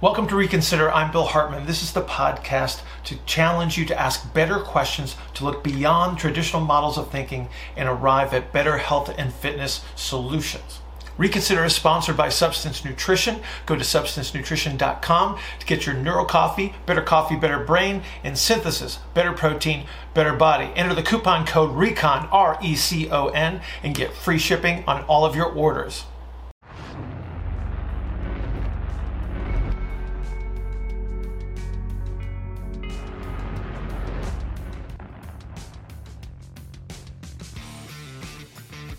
Welcome 0.00 0.28
to 0.28 0.36
Reconsider. 0.36 0.92
I'm 0.92 1.10
Bill 1.10 1.24
Hartman. 1.24 1.66
This 1.66 1.82
is 1.82 1.92
the 1.92 2.02
podcast 2.02 2.82
to 3.02 3.18
challenge 3.26 3.76
you 3.76 3.84
to 3.86 4.00
ask 4.00 4.32
better 4.32 4.60
questions, 4.60 5.16
to 5.34 5.44
look 5.44 5.64
beyond 5.64 6.18
traditional 6.18 6.62
models 6.62 6.96
of 6.96 7.10
thinking, 7.10 7.48
and 7.76 7.88
arrive 7.88 8.32
at 8.32 8.52
better 8.52 8.78
health 8.78 9.12
and 9.18 9.34
fitness 9.34 9.84
solutions. 9.96 10.78
Reconsider 11.16 11.64
is 11.64 11.74
sponsored 11.74 12.16
by 12.16 12.28
Substance 12.28 12.84
Nutrition. 12.84 13.40
Go 13.66 13.74
to 13.74 13.82
substancenutrition.com 13.82 15.38
to 15.58 15.66
get 15.66 15.84
your 15.84 15.96
neuro 15.96 16.24
coffee, 16.24 16.76
better 16.86 17.02
coffee, 17.02 17.34
better 17.34 17.58
brain, 17.58 18.04
and 18.22 18.38
synthesis, 18.38 19.00
better 19.14 19.32
protein, 19.32 19.84
better 20.14 20.32
body. 20.32 20.70
Enter 20.76 20.94
the 20.94 21.02
coupon 21.02 21.44
code 21.44 21.74
RECON, 21.74 22.28
R 22.30 22.56
E 22.62 22.76
C 22.76 23.10
O 23.10 23.30
N, 23.30 23.62
and 23.82 23.96
get 23.96 24.14
free 24.14 24.38
shipping 24.38 24.84
on 24.86 25.02
all 25.06 25.24
of 25.24 25.34
your 25.34 25.52
orders. 25.52 26.04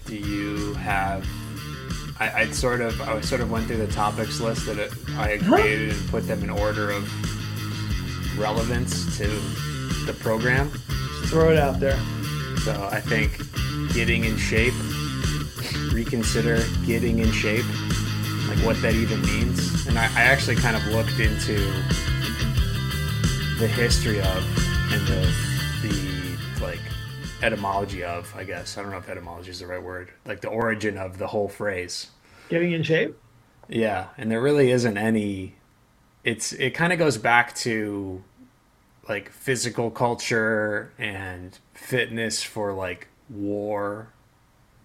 Do 0.09 0.18
you 0.18 0.73
have 0.73 1.23
I, 2.20 2.41
I'd 2.41 2.55
sort 2.55 2.81
of 2.81 2.99
I 3.02 3.22
sort 3.22 3.41
of 3.41 3.52
went 3.52 3.68
through 3.68 3.77
the 3.77 3.94
topics 3.94 4.41
list 4.41 4.66
that 4.66 4.80
it, 4.80 4.91
I 5.09 5.30
had 5.30 5.41
created 5.41 5.91
and 5.91 6.09
put 6.09 6.27
them 6.27 6.44
in 6.44 6.49
order 6.49 6.90
of 6.90 7.08
relevance 8.40 9.18
to 9.20 9.27
the 10.05 10.13
program. 10.20 10.72
Just 10.72 11.32
throw 11.32 11.52
it 11.52 11.58
out 11.58 11.80
there. 11.80 11.99
So 12.63 12.90
I 12.91 12.99
think 12.99 13.38
getting 13.94 14.23
in 14.23 14.35
shape, 14.35 14.73
reconsider 15.94 16.63
getting 16.88 17.20
in 17.20 17.32
shape, 17.32 17.66
like 18.48 18.57
what 18.66 18.82
that 18.82 18.96
even 18.96 19.21
means. 19.21 19.85
And 19.85 19.99
I, 19.99 20.05
I 20.05 20.23
actually 20.23 20.55
kind 20.55 20.76
of 20.76 20.85
looked 20.88 21.20
into 21.20 21.55
the 23.60 23.68
history 23.68 24.20
of 24.20 24.44
and 24.91 25.07
the 25.07 25.48
etymology 27.41 28.04
of, 28.04 28.34
I 28.35 28.43
guess. 28.43 28.77
I 28.77 28.82
don't 28.82 28.91
know 28.91 28.98
if 28.98 29.09
etymology 29.09 29.51
is 29.51 29.59
the 29.59 29.68
right 29.68 29.82
word. 29.82 30.12
Like 30.26 30.41
the 30.41 30.49
origin 30.49 30.98
of 30.98 31.18
the 31.18 31.27
whole 31.27 31.48
phrase. 31.48 32.07
Getting 32.49 32.71
in 32.71 32.84
shape? 32.84 33.18
Yeah, 33.68 34.07
and 34.18 34.32
there 34.32 34.41
really 34.41 34.71
isn't 34.71 34.98
any 34.98 35.55
it's 36.23 36.54
it 36.54 36.71
kind 36.71 36.91
of 36.91 36.99
goes 36.99 37.17
back 37.17 37.55
to 37.55 38.23
like 39.07 39.32
physical 39.32 39.90
culture 39.90 40.91
and 40.99 41.57
fitness 41.73 42.43
for 42.43 42.73
like 42.73 43.07
war 43.29 44.10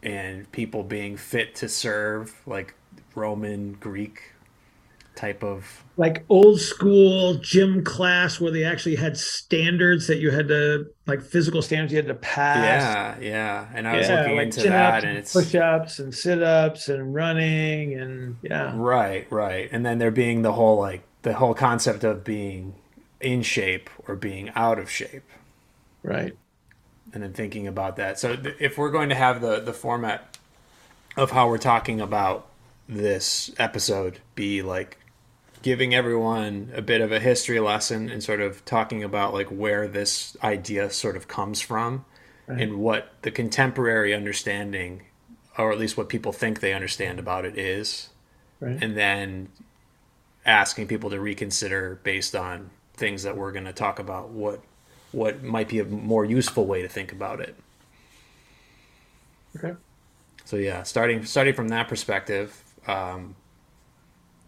and 0.02 0.50
people 0.52 0.82
being 0.82 1.16
fit 1.16 1.55
to 1.56 1.69
serve 1.69 2.41
like 2.47 2.75
Roman 3.14 3.72
Greek 3.75 4.33
type 5.14 5.44
of 5.44 5.84
like 5.96 6.24
old 6.28 6.60
school 6.60 7.34
gym 7.34 7.84
class 7.84 8.40
where 8.40 8.50
they 8.50 8.64
actually 8.64 8.96
had 8.96 9.16
standards 9.16 10.08
that 10.08 10.16
you 10.16 10.30
had 10.30 10.48
to 10.48 10.86
like 11.06 11.22
physical 11.22 11.62
standards 11.62 11.92
you 11.92 11.98
had 11.98 12.06
to 12.06 12.14
pass. 12.14 13.18
Yeah, 13.20 13.28
yeah. 13.28 13.68
And 13.74 13.86
I 13.86 13.96
was 13.96 14.08
yeah, 14.08 14.20
looking 14.20 14.36
like 14.36 14.44
into 14.46 14.62
that 14.64 15.04
and 15.04 15.18
it's 15.18 15.32
push-ups 15.32 15.98
and 16.00 16.14
sit-ups 16.14 16.88
and 16.88 17.14
running 17.14 17.94
and 17.94 18.36
yeah. 18.42 18.72
Right, 18.74 19.30
right. 19.30 19.68
And 19.70 19.86
then 19.86 19.98
there 19.98 20.10
being 20.10 20.42
the 20.42 20.52
whole 20.52 20.78
like 20.78 21.02
the 21.22 21.34
whole 21.34 21.54
concept 21.54 22.02
of 22.02 22.24
being 22.24 22.74
in 23.20 23.42
shape 23.42 23.88
or 24.08 24.16
being 24.16 24.50
out 24.54 24.78
of 24.78 24.90
shape. 24.90 25.24
Right. 26.02 26.36
And 27.12 27.22
then 27.22 27.32
thinking 27.32 27.68
about 27.68 27.96
that. 27.96 28.18
So 28.18 28.34
th- 28.34 28.56
if 28.58 28.76
we're 28.76 28.90
going 28.90 29.10
to 29.10 29.14
have 29.14 29.40
the 29.40 29.60
the 29.60 29.72
format 29.72 30.36
of 31.16 31.30
how 31.30 31.48
we're 31.48 31.58
talking 31.58 32.00
about 32.00 32.48
this 32.88 33.52
episode 33.58 34.18
be 34.34 34.60
like 34.60 34.98
giving 35.64 35.94
everyone 35.94 36.70
a 36.74 36.82
bit 36.82 37.00
of 37.00 37.10
a 37.10 37.18
history 37.18 37.58
lesson 37.58 38.10
and 38.10 38.22
sort 38.22 38.38
of 38.38 38.62
talking 38.66 39.02
about 39.02 39.32
like 39.32 39.46
where 39.46 39.88
this 39.88 40.36
idea 40.44 40.90
sort 40.90 41.16
of 41.16 41.26
comes 41.26 41.62
from 41.62 42.04
right. 42.46 42.60
and 42.60 42.78
what 42.78 43.14
the 43.22 43.30
contemporary 43.30 44.12
understanding 44.12 45.00
or 45.56 45.72
at 45.72 45.78
least 45.78 45.97
what 45.97 46.10
people 46.10 46.32
think 46.34 46.60
they 46.60 46.74
understand 46.74 47.19
about 47.19 47.47
it 47.47 47.56
is 47.56 48.10
right. 48.60 48.76
and 48.82 48.94
then 48.94 49.48
asking 50.44 50.86
people 50.86 51.08
to 51.08 51.19
reconsider 51.19 51.98
based 52.03 52.36
on 52.36 52.69
things 52.92 53.22
that 53.22 53.34
we're 53.34 53.50
going 53.50 53.64
to 53.64 53.72
talk 53.72 53.98
about 53.98 54.28
what 54.28 54.60
what 55.12 55.42
might 55.42 55.70
be 55.70 55.78
a 55.78 55.84
more 55.86 56.26
useful 56.26 56.66
way 56.66 56.82
to 56.82 56.88
think 56.88 57.10
about 57.10 57.41
it 57.41 57.56
okay 59.56 59.74
so 60.44 60.56
yeah 60.56 60.82
starting 60.82 61.24
starting 61.24 61.54
from 61.54 61.69
that 61.69 61.88
perspective 61.88 62.62
um, 62.86 63.34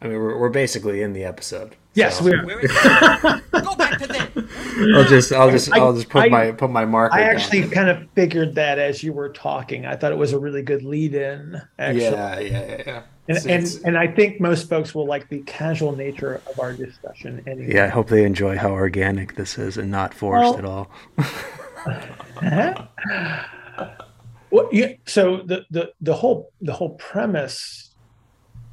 I 0.03 0.09
mean, 0.09 0.19
we're, 0.19 0.39
we're 0.39 0.51
basically 0.51 1.03
in 1.03 1.12
the 1.12 1.25
episode. 1.25 1.77
Yes, 1.95 2.19
so. 2.19 2.25
we 2.25 2.33
are. 2.33 2.45
Go 3.62 3.75
back 3.77 3.99
to 3.99 4.07
them. 4.07 4.49
I'll 4.95 5.05
just, 5.05 5.33
I'll 5.33 5.51
just, 5.51 5.73
I, 5.73 5.79
will 5.79 5.95
just 5.95 6.11
put 6.11 6.25
I, 6.25 6.29
my 6.29 6.53
put 6.53 6.71
my 6.71 6.84
marker. 6.84 7.15
I 7.15 7.23
actually 7.23 7.62
down. 7.62 7.71
kind 7.71 7.89
of 7.89 8.06
figured 8.15 8.55
that 8.56 8.79
as 8.79 9.03
you 9.03 9.15
were 9.15 9.31
talking. 9.31 9.87
I 9.87 9.97
thought 9.97 10.12
it 10.12 10.19
was 10.19 10.35
a 10.35 10.39
really 10.39 10.61
good 10.62 10.83
lead-in. 10.83 11.62
Actually. 11.79 12.03
Yeah, 12.03 12.41
yeah, 12.41 12.67
yeah, 12.67 12.83
yeah. 12.87 13.03
And, 13.29 13.47
and 13.47 13.81
and 13.85 13.99
I 13.99 14.06
think 14.06 14.41
most 14.41 14.69
folks 14.69 14.95
will 14.95 15.06
like 15.06 15.29
the 15.31 15.41
casual 15.43 15.97
nature 15.97 16.43
of 16.47 16.61
our 16.61 16.75
discussion. 16.75 17.43
Anyway. 17.47 17.75
Yeah, 17.75 17.87
I 17.87 17.89
hope 17.89 18.09
they 18.09 18.25
enjoy 18.25 18.59
how 18.59 18.73
organic 18.73 19.35
this 19.35 19.59
is 19.59 19.79
and 19.79 19.91
not 19.91 20.12
forced 20.12 20.43
well, 20.43 20.59
at 20.59 20.65
all. 20.65 20.91
well, 24.51 24.69
yeah, 24.71 24.93
so 25.06 25.39
the 25.39 25.65
the 25.71 25.93
the 26.03 26.15
whole 26.15 26.53
the 26.61 26.75
whole 26.75 26.97
premise. 26.97 27.95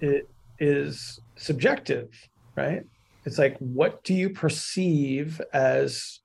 It, 0.02 0.28
is 0.64 1.20
subjective, 1.36 2.10
right? 2.56 2.84
It's 3.26 3.38
like 3.38 3.58
what 3.58 4.04
do 4.04 4.14
you 4.14 4.30
perceive 4.30 5.42
as 5.54 6.20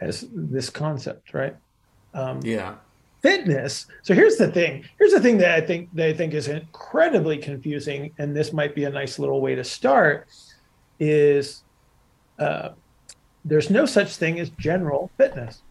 as 0.00 0.26
this 0.32 0.68
concept, 0.68 1.32
right? 1.32 1.56
Um, 2.12 2.40
yeah. 2.42 2.74
Fitness. 3.22 3.86
So 4.02 4.14
here's 4.14 4.36
the 4.36 4.50
thing. 4.52 4.84
Here's 4.98 5.12
the 5.12 5.20
thing 5.20 5.38
that 5.38 5.52
I 5.52 5.60
think 5.60 5.88
that 5.94 6.06
I 6.06 6.12
think 6.12 6.34
is 6.34 6.48
incredibly 6.48 7.38
confusing, 7.38 8.12
and 8.18 8.36
this 8.36 8.52
might 8.52 8.74
be 8.74 8.84
a 8.84 8.90
nice 8.90 9.18
little 9.18 9.40
way 9.40 9.54
to 9.54 9.64
start. 9.64 10.28
Is 11.00 11.62
uh, 12.38 12.70
there's 13.44 13.70
no 13.70 13.86
such 13.86 14.16
thing 14.16 14.38
as 14.38 14.50
general 14.50 15.10
fitness. 15.16 15.62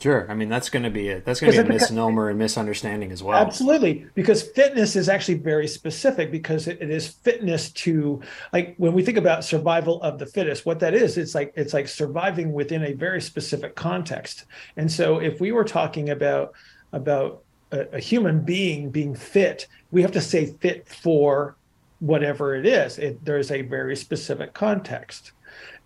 Sure. 0.00 0.30
I 0.30 0.34
mean, 0.34 0.48
that's 0.48 0.70
going 0.70 0.84
to 0.84 0.90
be 0.90 1.08
a, 1.08 1.20
that's 1.20 1.40
going 1.40 1.52
to 1.52 1.64
be 1.64 1.68
a 1.68 1.72
misnomer 1.72 2.28
and 2.28 2.38
misunderstanding 2.38 3.10
as 3.10 3.20
well. 3.20 3.36
Absolutely, 3.36 4.06
because 4.14 4.42
fitness 4.42 4.94
is 4.94 5.08
actually 5.08 5.34
very 5.34 5.66
specific 5.66 6.30
because 6.30 6.68
it, 6.68 6.80
it 6.80 6.90
is 6.90 7.08
fitness 7.08 7.72
to 7.72 8.22
like 8.52 8.76
when 8.76 8.92
we 8.92 9.02
think 9.02 9.18
about 9.18 9.44
survival 9.44 10.00
of 10.02 10.20
the 10.20 10.26
fittest, 10.26 10.64
what 10.64 10.78
that 10.80 10.94
is, 10.94 11.18
it's 11.18 11.34
like 11.34 11.52
it's 11.56 11.74
like 11.74 11.88
surviving 11.88 12.52
within 12.52 12.84
a 12.84 12.92
very 12.92 13.20
specific 13.20 13.74
context. 13.74 14.44
And 14.76 14.90
so, 14.90 15.18
if 15.18 15.40
we 15.40 15.50
were 15.50 15.64
talking 15.64 16.10
about 16.10 16.52
about 16.92 17.42
a, 17.72 17.80
a 17.94 17.98
human 17.98 18.40
being 18.40 18.90
being 18.90 19.16
fit, 19.16 19.66
we 19.90 20.00
have 20.02 20.12
to 20.12 20.20
say 20.20 20.46
fit 20.60 20.86
for 20.86 21.56
whatever 21.98 22.54
it 22.54 22.66
is. 22.66 22.98
It, 22.98 23.24
there's 23.24 23.50
a 23.50 23.62
very 23.62 23.96
specific 23.96 24.54
context. 24.54 25.32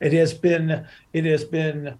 It 0.01 0.13
has 0.13 0.35
been 0.35 0.87
it 1.15 1.25
has 1.25 1.45
been 1.45 1.99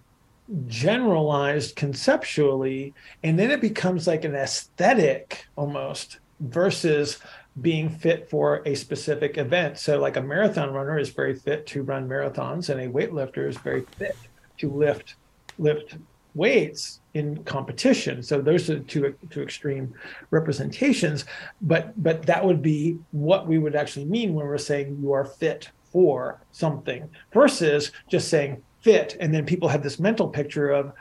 generalized 0.67 1.75
conceptually 1.75 2.93
and 3.23 3.39
then 3.39 3.49
it 3.49 3.61
becomes 3.61 4.07
like 4.07 4.25
an 4.25 4.35
aesthetic 4.35 5.45
almost 5.55 6.19
versus 6.39 7.19
being 7.61 7.89
fit 7.89 8.29
for 8.29 8.61
a 8.65 8.75
specific 8.75 9.37
event. 9.37 9.77
So 9.77 9.99
like 9.99 10.17
a 10.17 10.21
marathon 10.21 10.73
runner 10.73 10.97
is 10.97 11.09
very 11.09 11.35
fit 11.35 11.67
to 11.67 11.83
run 11.83 12.09
marathons 12.09 12.69
and 12.69 12.81
a 12.81 12.87
weightlifter 12.87 13.47
is 13.47 13.57
very 13.57 13.81
fit 13.97 14.17
to 14.57 14.69
lift 14.69 15.15
lift 15.59 15.95
weights 16.35 16.99
in 17.13 17.43
competition. 17.43 18.23
So 18.23 18.41
those 18.41 18.69
are 18.69 18.79
two 18.79 19.15
two 19.29 19.43
extreme 19.43 19.93
representations. 20.31 21.25
But 21.61 22.01
but 22.01 22.23
that 22.23 22.43
would 22.43 22.61
be 22.61 22.97
what 23.11 23.47
we 23.47 23.59
would 23.59 23.75
actually 23.75 24.05
mean 24.05 24.33
when 24.33 24.47
we're 24.47 24.57
saying 24.57 24.97
you 25.01 25.11
are 25.11 25.25
fit 25.25 25.69
for 25.91 26.41
something 26.51 27.07
versus 27.31 27.91
just 28.09 28.29
saying 28.29 28.63
fit. 28.83 29.17
And 29.19 29.33
then 29.33 29.45
people 29.45 29.67
have 29.69 29.81
this 29.81 29.99
mental 29.99 30.27
picture 30.27 30.69
of 30.69 30.93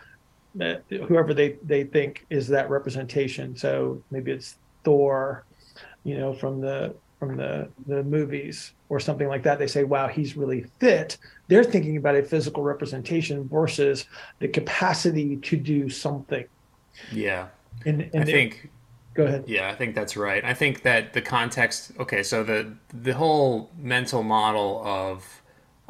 uh, 0.60 0.76
whoever 1.06 1.34
they 1.34 1.56
they 1.62 1.84
think 1.84 2.24
is 2.30 2.48
that 2.48 2.70
representation. 2.70 3.56
So 3.56 4.02
maybe 4.10 4.32
it's 4.32 4.56
thor 4.84 5.44
you 6.04 6.18
know 6.18 6.32
from 6.32 6.60
the 6.60 6.94
from 7.18 7.36
the 7.36 7.68
the 7.86 8.02
movies 8.02 8.72
or 8.88 9.00
something 9.00 9.28
like 9.28 9.42
that. 9.42 9.58
They 9.58 9.66
say 9.66 9.84
wow 9.84 10.08
he's 10.08 10.36
really 10.36 10.64
fit. 10.78 11.18
They're 11.48 11.64
thinking 11.64 11.96
about 11.96 12.16
a 12.16 12.22
physical 12.22 12.62
representation 12.62 13.48
versus 13.48 14.06
the 14.38 14.48
capacity 14.48 15.36
to 15.36 15.56
do 15.56 15.88
something. 15.88 16.44
Yeah. 17.10 17.48
And, 17.86 18.02
and 18.12 18.22
i 18.22 18.24
think 18.24 18.70
go 19.14 19.24
ahead. 19.24 19.44
Yeah 19.46 19.70
i 19.70 19.74
think 19.74 19.94
that's 19.94 20.16
right. 20.16 20.44
I 20.44 20.54
think 20.54 20.82
that 20.82 21.14
the 21.14 21.22
context 21.22 21.92
okay 21.98 22.22
so 22.22 22.44
the 22.44 22.74
the 22.92 23.14
whole 23.14 23.70
mental 23.78 24.22
model 24.22 24.82
of 24.84 25.41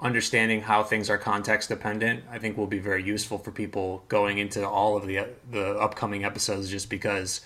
understanding 0.02 0.60
how 0.62 0.82
things 0.82 1.08
are 1.08 1.16
context 1.18 1.68
dependent, 1.68 2.24
I 2.30 2.38
think 2.38 2.58
will 2.58 2.66
be 2.66 2.78
very 2.80 3.02
useful 3.02 3.38
for 3.38 3.50
people 3.52 4.04
going 4.08 4.38
into 4.38 4.68
all 4.68 4.96
of 4.96 5.06
the 5.06 5.26
the 5.50 5.70
upcoming 5.78 6.24
episodes. 6.24 6.68
Just 6.70 6.90
because 6.90 7.40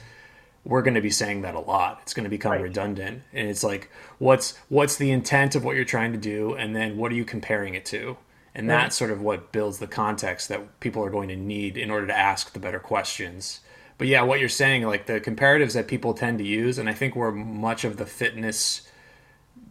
we're 0.64 0.82
going 0.82 0.94
to 0.94 1.00
be 1.00 1.10
saying 1.10 1.42
that 1.42 1.54
a 1.54 1.60
lot. 1.60 2.00
It's 2.02 2.12
going 2.14 2.24
to 2.24 2.30
become 2.30 2.52
Right. 2.52 2.62
redundant, 2.62 3.22
and 3.32 3.48
it's 3.48 3.62
like, 3.62 3.90
what's 4.18 4.56
what's 4.68 4.96
the 4.96 5.10
intent 5.12 5.54
of 5.54 5.64
what 5.64 5.76
you're 5.76 5.84
trying 5.84 6.12
to 6.12 6.18
do, 6.18 6.54
and 6.54 6.74
then 6.74 6.96
what 6.96 7.12
are 7.12 7.14
you 7.14 7.24
comparing 7.24 7.74
it 7.74 7.84
to? 7.86 8.16
And 8.54 8.68
Right. 8.68 8.74
that's 8.82 8.96
sort 8.96 9.10
of 9.10 9.20
what 9.20 9.52
builds 9.52 9.78
the 9.78 9.86
context 9.86 10.48
that 10.48 10.80
people 10.80 11.04
are 11.04 11.10
going 11.10 11.28
to 11.28 11.36
need 11.36 11.76
in 11.76 11.90
order 11.90 12.06
to 12.06 12.16
ask 12.18 12.52
the 12.52 12.58
better 12.58 12.80
questions. 12.80 13.60
But 13.98 14.08
yeah, 14.08 14.22
what 14.22 14.40
you're 14.40 14.48
saying, 14.48 14.82
like 14.82 15.06
the 15.06 15.20
comparatives 15.20 15.74
that 15.74 15.86
people 15.88 16.14
tend 16.14 16.38
to 16.38 16.44
use, 16.44 16.78
and 16.78 16.88
I 16.88 16.94
think 16.94 17.14
where 17.14 17.30
much 17.32 17.84
of 17.84 17.96
the 17.96 18.06
fitness 18.06 18.85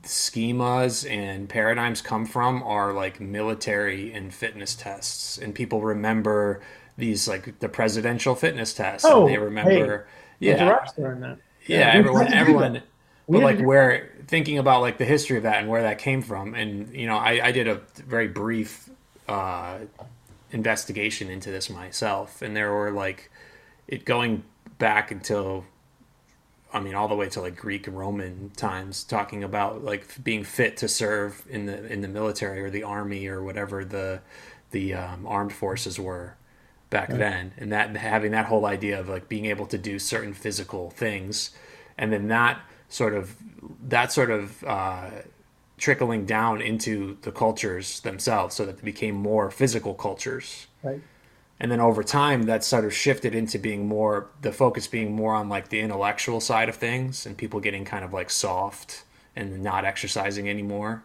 schemas 0.04 1.10
and 1.10 1.50
paradigms 1.50 2.02
come 2.02 2.26
from 2.26 2.62
are 2.64 2.94
like 2.94 3.20
military 3.20 4.14
and 4.14 4.34
fitness 4.34 4.76
tests 4.76 5.38
and 5.38 5.56
people 5.56 5.82
remember 5.82 6.62
these 6.98 7.28
like 7.28 7.60
the 7.60 7.70
presidential 7.70 8.36
fitness 8.36 8.74
tests 8.74 9.06
Oh, 9.10 9.22
and 9.22 9.30
they 9.30 9.38
remember 9.38 10.08
Yeah. 10.40 10.56
yeah 10.58 10.86
that. 10.98 11.40
yeah, 11.68 11.94
we 11.94 12.00
everyone 12.00 12.28
had 12.28 12.28
to 12.28 12.32
do 12.32 12.38
everyone 12.40 12.84
but 13.28 13.42
like 13.42 13.60
where 13.60 14.12
thinking 14.28 14.58
about 14.60 14.82
like 14.82 14.98
the 14.98 15.06
history 15.06 15.38
of 15.38 15.44
that 15.44 15.58
and 15.60 15.70
where 15.70 15.82
that 15.84 15.98
came 15.98 16.22
from 16.22 16.54
and 16.54 16.94
you 16.96 17.08
know 17.08 17.18
i, 17.18 17.48
I 17.48 17.52
did 17.52 17.68
a 17.68 17.82
very 17.96 18.28
brief 18.28 18.90
uh, 19.28 19.80
investigation 20.52 21.30
into 21.30 21.52
this 21.52 21.70
myself 21.70 22.42
and 22.42 22.56
there 22.56 22.72
were 22.72 22.92
like 22.92 23.32
it 23.88 24.06
going 24.06 24.44
back 24.78 25.12
until 25.12 25.66
i 26.76 26.80
mean 26.80 26.94
all 26.94 27.08
the 27.08 27.16
way 27.16 27.28
to 27.28 27.42
like 27.42 27.56
greek 27.56 27.88
and 27.88 27.98
roman 27.98 28.52
times 28.56 29.04
talking 29.04 29.44
about 29.44 29.84
like 29.84 30.24
being 30.24 30.44
fit 30.44 30.78
to 30.78 30.88
serve 30.88 31.44
in 31.50 31.66
the 31.66 31.86
in 31.92 32.02
the 32.02 32.08
military 32.08 32.62
or 32.62 32.70
the 32.70 32.84
army 32.84 33.26
or 33.28 33.44
whatever 33.44 33.84
the 33.84 34.22
the 34.72 34.94
um, 34.94 35.26
armed 35.26 35.54
forces 35.54 35.98
were 35.98 36.36
back 36.90 37.10
then. 37.10 37.54
And 37.58 37.72
that 37.72 37.96
having 37.98 38.32
that 38.32 38.46
whole 38.46 38.66
idea 38.66 39.00
of 39.00 39.10
like 39.10 39.28
being 39.28 39.46
able 39.46 39.66
to 39.68 39.78
do 39.78 40.00
certain 40.00 40.34
physical 40.34 40.90
things 40.92 41.52
and 41.98 42.12
then 42.12 42.28
that 42.28 42.62
sort 42.90 43.14
of 43.14 43.36
that 43.88 44.12
sort 44.12 44.30
of 44.30 44.64
uh, 44.64 45.10
trickling 45.78 46.26
down 46.26 46.62
into 46.62 47.18
the 47.22 47.32
cultures 47.32 48.00
themselves 48.02 48.56
so 48.56 48.66
that 48.66 48.78
they 48.78 48.84
became 48.84 49.16
more 49.16 49.50
physical 49.50 49.94
cultures. 49.94 50.68
Right. 50.84 51.02
And 51.60 51.72
then 51.72 51.80
over 51.80 52.04
time 52.04 52.44
that 52.44 52.64
sort 52.64 52.86
of 52.86 52.94
shifted 52.94 53.34
into 53.34 53.58
being 53.58 53.88
more 53.88 54.30
the 54.42 54.52
focus 54.52 54.88
being 54.88 55.16
more 55.16 55.34
on 55.34 55.50
like 55.50 55.70
the 55.70 55.80
intellectual 55.80 56.40
side 56.40 56.70
of 56.70 56.76
things 56.76 57.26
and 57.26 57.38
people 57.38 57.60
getting 57.60 57.86
kind 57.86 58.04
of 58.04 58.14
like 58.14 58.30
soft 58.30 59.04
and 59.36 59.62
not 59.62 59.86
exercising 59.86 60.50
anymore 60.50 61.04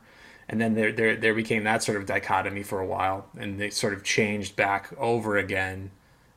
and 0.49 0.61
then 0.61 0.75
there 0.75 0.93
there, 0.93 1.17
there 1.17 1.35
became 1.35 1.65
that 1.65 1.83
sort 1.83 1.97
of 1.97 2.07
dichotomy 2.07 2.63
for 2.63 2.81
a 2.81 2.87
while 2.87 3.27
and 3.39 3.61
they 3.61 3.71
sort 3.71 3.93
of 3.93 4.03
changed 4.03 4.57
back 4.57 4.93
over 4.99 5.37
again 5.37 5.91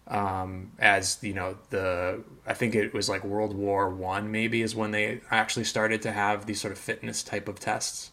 um, 0.08 0.72
as 0.80 1.18
you 1.22 1.34
know 1.34 1.58
the 1.70 2.24
I 2.46 2.54
think 2.54 2.76
it 2.76 2.94
was 2.94 3.08
like 3.08 3.24
World 3.24 3.56
War 3.56 3.90
One 3.90 4.32
maybe 4.32 4.62
is 4.62 4.76
when 4.76 4.92
they 4.92 5.22
actually 5.32 5.64
started 5.64 6.02
to 6.02 6.12
have 6.12 6.46
these 6.46 6.60
sort 6.60 6.74
of 6.74 6.78
fitness 6.78 7.24
type 7.24 7.48
of 7.48 7.60
tests 7.60 8.12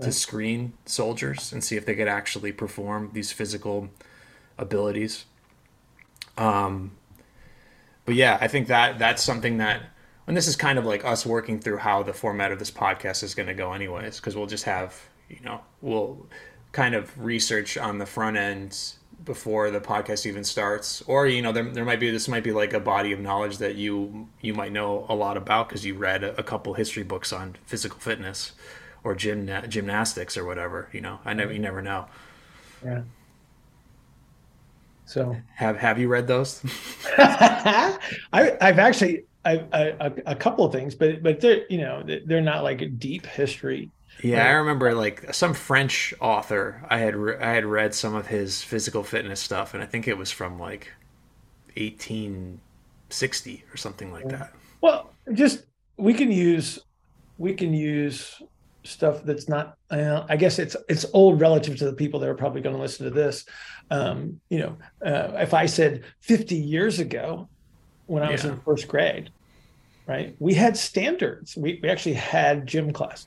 to 0.00 0.12
screen 0.12 0.72
soldiers 0.86 1.52
and 1.52 1.62
see 1.62 1.76
if 1.76 1.84
they 1.84 1.94
could 1.94 2.08
actually 2.08 2.52
perform 2.52 3.10
these 3.12 3.32
physical 3.32 3.90
abilities. 4.58 5.26
Um, 6.36 6.92
but 8.04 8.14
yeah, 8.14 8.38
I 8.40 8.48
think 8.48 8.68
that 8.68 8.98
that's 8.98 9.22
something 9.22 9.58
that, 9.58 9.82
and 10.26 10.36
this 10.36 10.48
is 10.48 10.56
kind 10.56 10.78
of 10.78 10.84
like 10.84 11.04
us 11.04 11.24
working 11.26 11.60
through 11.60 11.78
how 11.78 12.02
the 12.02 12.12
format 12.12 12.52
of 12.52 12.58
this 12.58 12.70
podcast 12.70 13.22
is 13.22 13.34
going 13.34 13.48
to 13.48 13.54
go, 13.54 13.72
anyways, 13.72 14.16
because 14.16 14.36
we'll 14.36 14.46
just 14.46 14.64
have, 14.64 15.00
you 15.28 15.40
know, 15.44 15.60
we'll 15.80 16.26
kind 16.72 16.94
of 16.94 17.16
research 17.18 17.76
on 17.76 17.98
the 17.98 18.06
front 18.06 18.36
end 18.36 18.94
before 19.24 19.70
the 19.70 19.80
podcast 19.80 20.26
even 20.26 20.44
starts. 20.44 21.02
Or 21.02 21.26
you 21.26 21.42
know 21.42 21.52
there, 21.52 21.64
there 21.64 21.84
might 21.84 22.00
be 22.00 22.10
this 22.10 22.28
might 22.28 22.44
be 22.44 22.52
like 22.52 22.72
a 22.72 22.80
body 22.80 23.12
of 23.12 23.20
knowledge 23.20 23.58
that 23.58 23.76
you 23.76 24.28
you 24.40 24.54
might 24.54 24.72
know 24.72 25.06
a 25.08 25.14
lot 25.14 25.36
about 25.36 25.68
because 25.68 25.84
you 25.84 25.94
read 25.94 26.24
a, 26.24 26.36
a 26.38 26.42
couple 26.42 26.74
history 26.74 27.02
books 27.02 27.32
on 27.32 27.56
physical 27.66 27.98
fitness 27.98 28.52
or 29.04 29.14
gym 29.14 29.48
gymnastics 29.68 30.36
or 30.36 30.44
whatever 30.44 30.88
you 30.92 31.00
know? 31.00 31.20
I 31.24 31.34
never 31.34 31.52
you 31.52 31.58
never 31.58 31.82
know. 31.82 32.06
Yeah. 32.84 33.02
So 35.04 35.36
have 35.54 35.76
have 35.78 35.98
you 35.98 36.08
read 36.08 36.26
those 36.26 36.62
I, 37.18 37.98
I've 38.32 38.78
actually 38.78 39.24
I, 39.44 39.64
I, 39.72 39.82
a, 40.00 40.12
a 40.26 40.36
couple 40.36 40.64
of 40.64 40.72
things, 40.72 40.94
but 40.94 41.22
but 41.22 41.40
they're 41.40 41.64
you 41.68 41.78
know 41.78 42.04
they're 42.26 42.40
not 42.40 42.62
like 42.62 42.98
deep 42.98 43.26
history. 43.26 43.90
Yeah, 44.22 44.46
I 44.46 44.50
remember 44.52 44.94
like 44.94 45.34
some 45.34 45.54
French 45.54 46.14
author. 46.20 46.84
I 46.88 46.98
had 46.98 47.16
re- 47.16 47.38
I 47.38 47.52
had 47.52 47.64
read 47.64 47.94
some 47.94 48.14
of 48.14 48.28
his 48.28 48.62
physical 48.62 49.02
fitness 49.02 49.40
stuff, 49.40 49.74
and 49.74 49.82
I 49.82 49.86
think 49.86 50.06
it 50.06 50.16
was 50.16 50.30
from 50.30 50.60
like 50.60 50.92
1860 51.76 53.64
or 53.72 53.76
something 53.76 54.12
like 54.12 54.28
that. 54.28 54.52
Well, 54.80 55.10
just 55.32 55.64
we 55.96 56.14
can 56.14 56.30
use 56.30 56.78
we 57.38 57.54
can 57.54 57.74
use 57.74 58.40
stuff 58.84 59.22
that's 59.24 59.48
not. 59.48 59.76
Uh, 59.90 60.24
I 60.28 60.36
guess 60.36 60.58
it's 60.58 60.76
it's 60.88 61.06
old 61.12 61.40
relative 61.40 61.76
to 61.78 61.84
the 61.84 61.92
people 61.92 62.20
that 62.20 62.28
are 62.28 62.34
probably 62.34 62.60
going 62.60 62.76
to 62.76 62.82
listen 62.82 63.04
to 63.04 63.10
this. 63.10 63.44
Um, 63.90 64.40
you 64.48 64.58
know, 64.58 64.76
uh, 65.04 65.32
if 65.36 65.54
I 65.54 65.66
said 65.66 66.04
50 66.20 66.56
years 66.56 66.98
ago, 66.98 67.48
when 68.06 68.22
I 68.22 68.32
was 68.32 68.44
in 68.44 68.60
first 68.60 68.88
grade, 68.88 69.30
right? 70.06 70.34
We 70.38 70.54
had 70.54 70.76
standards. 70.76 71.56
We 71.56 71.80
we 71.82 71.88
actually 71.88 72.14
had 72.14 72.66
gym 72.66 72.92
class. 72.92 73.26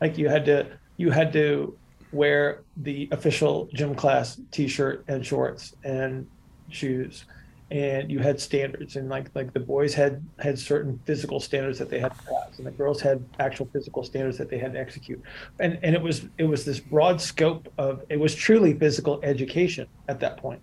Like 0.00 0.18
you 0.18 0.28
had 0.28 0.44
to 0.46 0.66
you 0.96 1.10
had 1.10 1.32
to 1.34 1.76
wear 2.12 2.62
the 2.76 3.08
official 3.12 3.68
gym 3.74 3.94
class 3.94 4.40
t-shirt 4.50 5.04
and 5.08 5.24
shorts 5.24 5.74
and 5.84 6.26
shoes 6.70 7.24
and 7.70 8.12
you 8.12 8.20
had 8.20 8.40
standards 8.40 8.94
and 8.94 9.08
like 9.08 9.28
like 9.34 9.52
the 9.52 9.60
boys 9.60 9.92
had 9.92 10.24
had 10.38 10.56
certain 10.56 11.00
physical 11.04 11.40
standards 11.40 11.78
that 11.80 11.90
they 11.90 11.98
had 11.98 12.14
to 12.14 12.22
pass 12.22 12.58
and 12.58 12.66
the 12.66 12.70
girls 12.70 13.00
had 13.00 13.24
actual 13.40 13.66
physical 13.72 14.04
standards 14.04 14.38
that 14.38 14.48
they 14.48 14.58
had 14.58 14.72
to 14.72 14.78
execute. 14.78 15.20
And 15.58 15.78
and 15.82 15.94
it 15.94 16.00
was 16.00 16.26
it 16.38 16.44
was 16.44 16.64
this 16.64 16.78
broad 16.78 17.20
scope 17.20 17.72
of 17.76 18.04
it 18.08 18.20
was 18.20 18.34
truly 18.34 18.74
physical 18.74 19.18
education 19.24 19.88
at 20.08 20.20
that 20.20 20.36
point. 20.36 20.60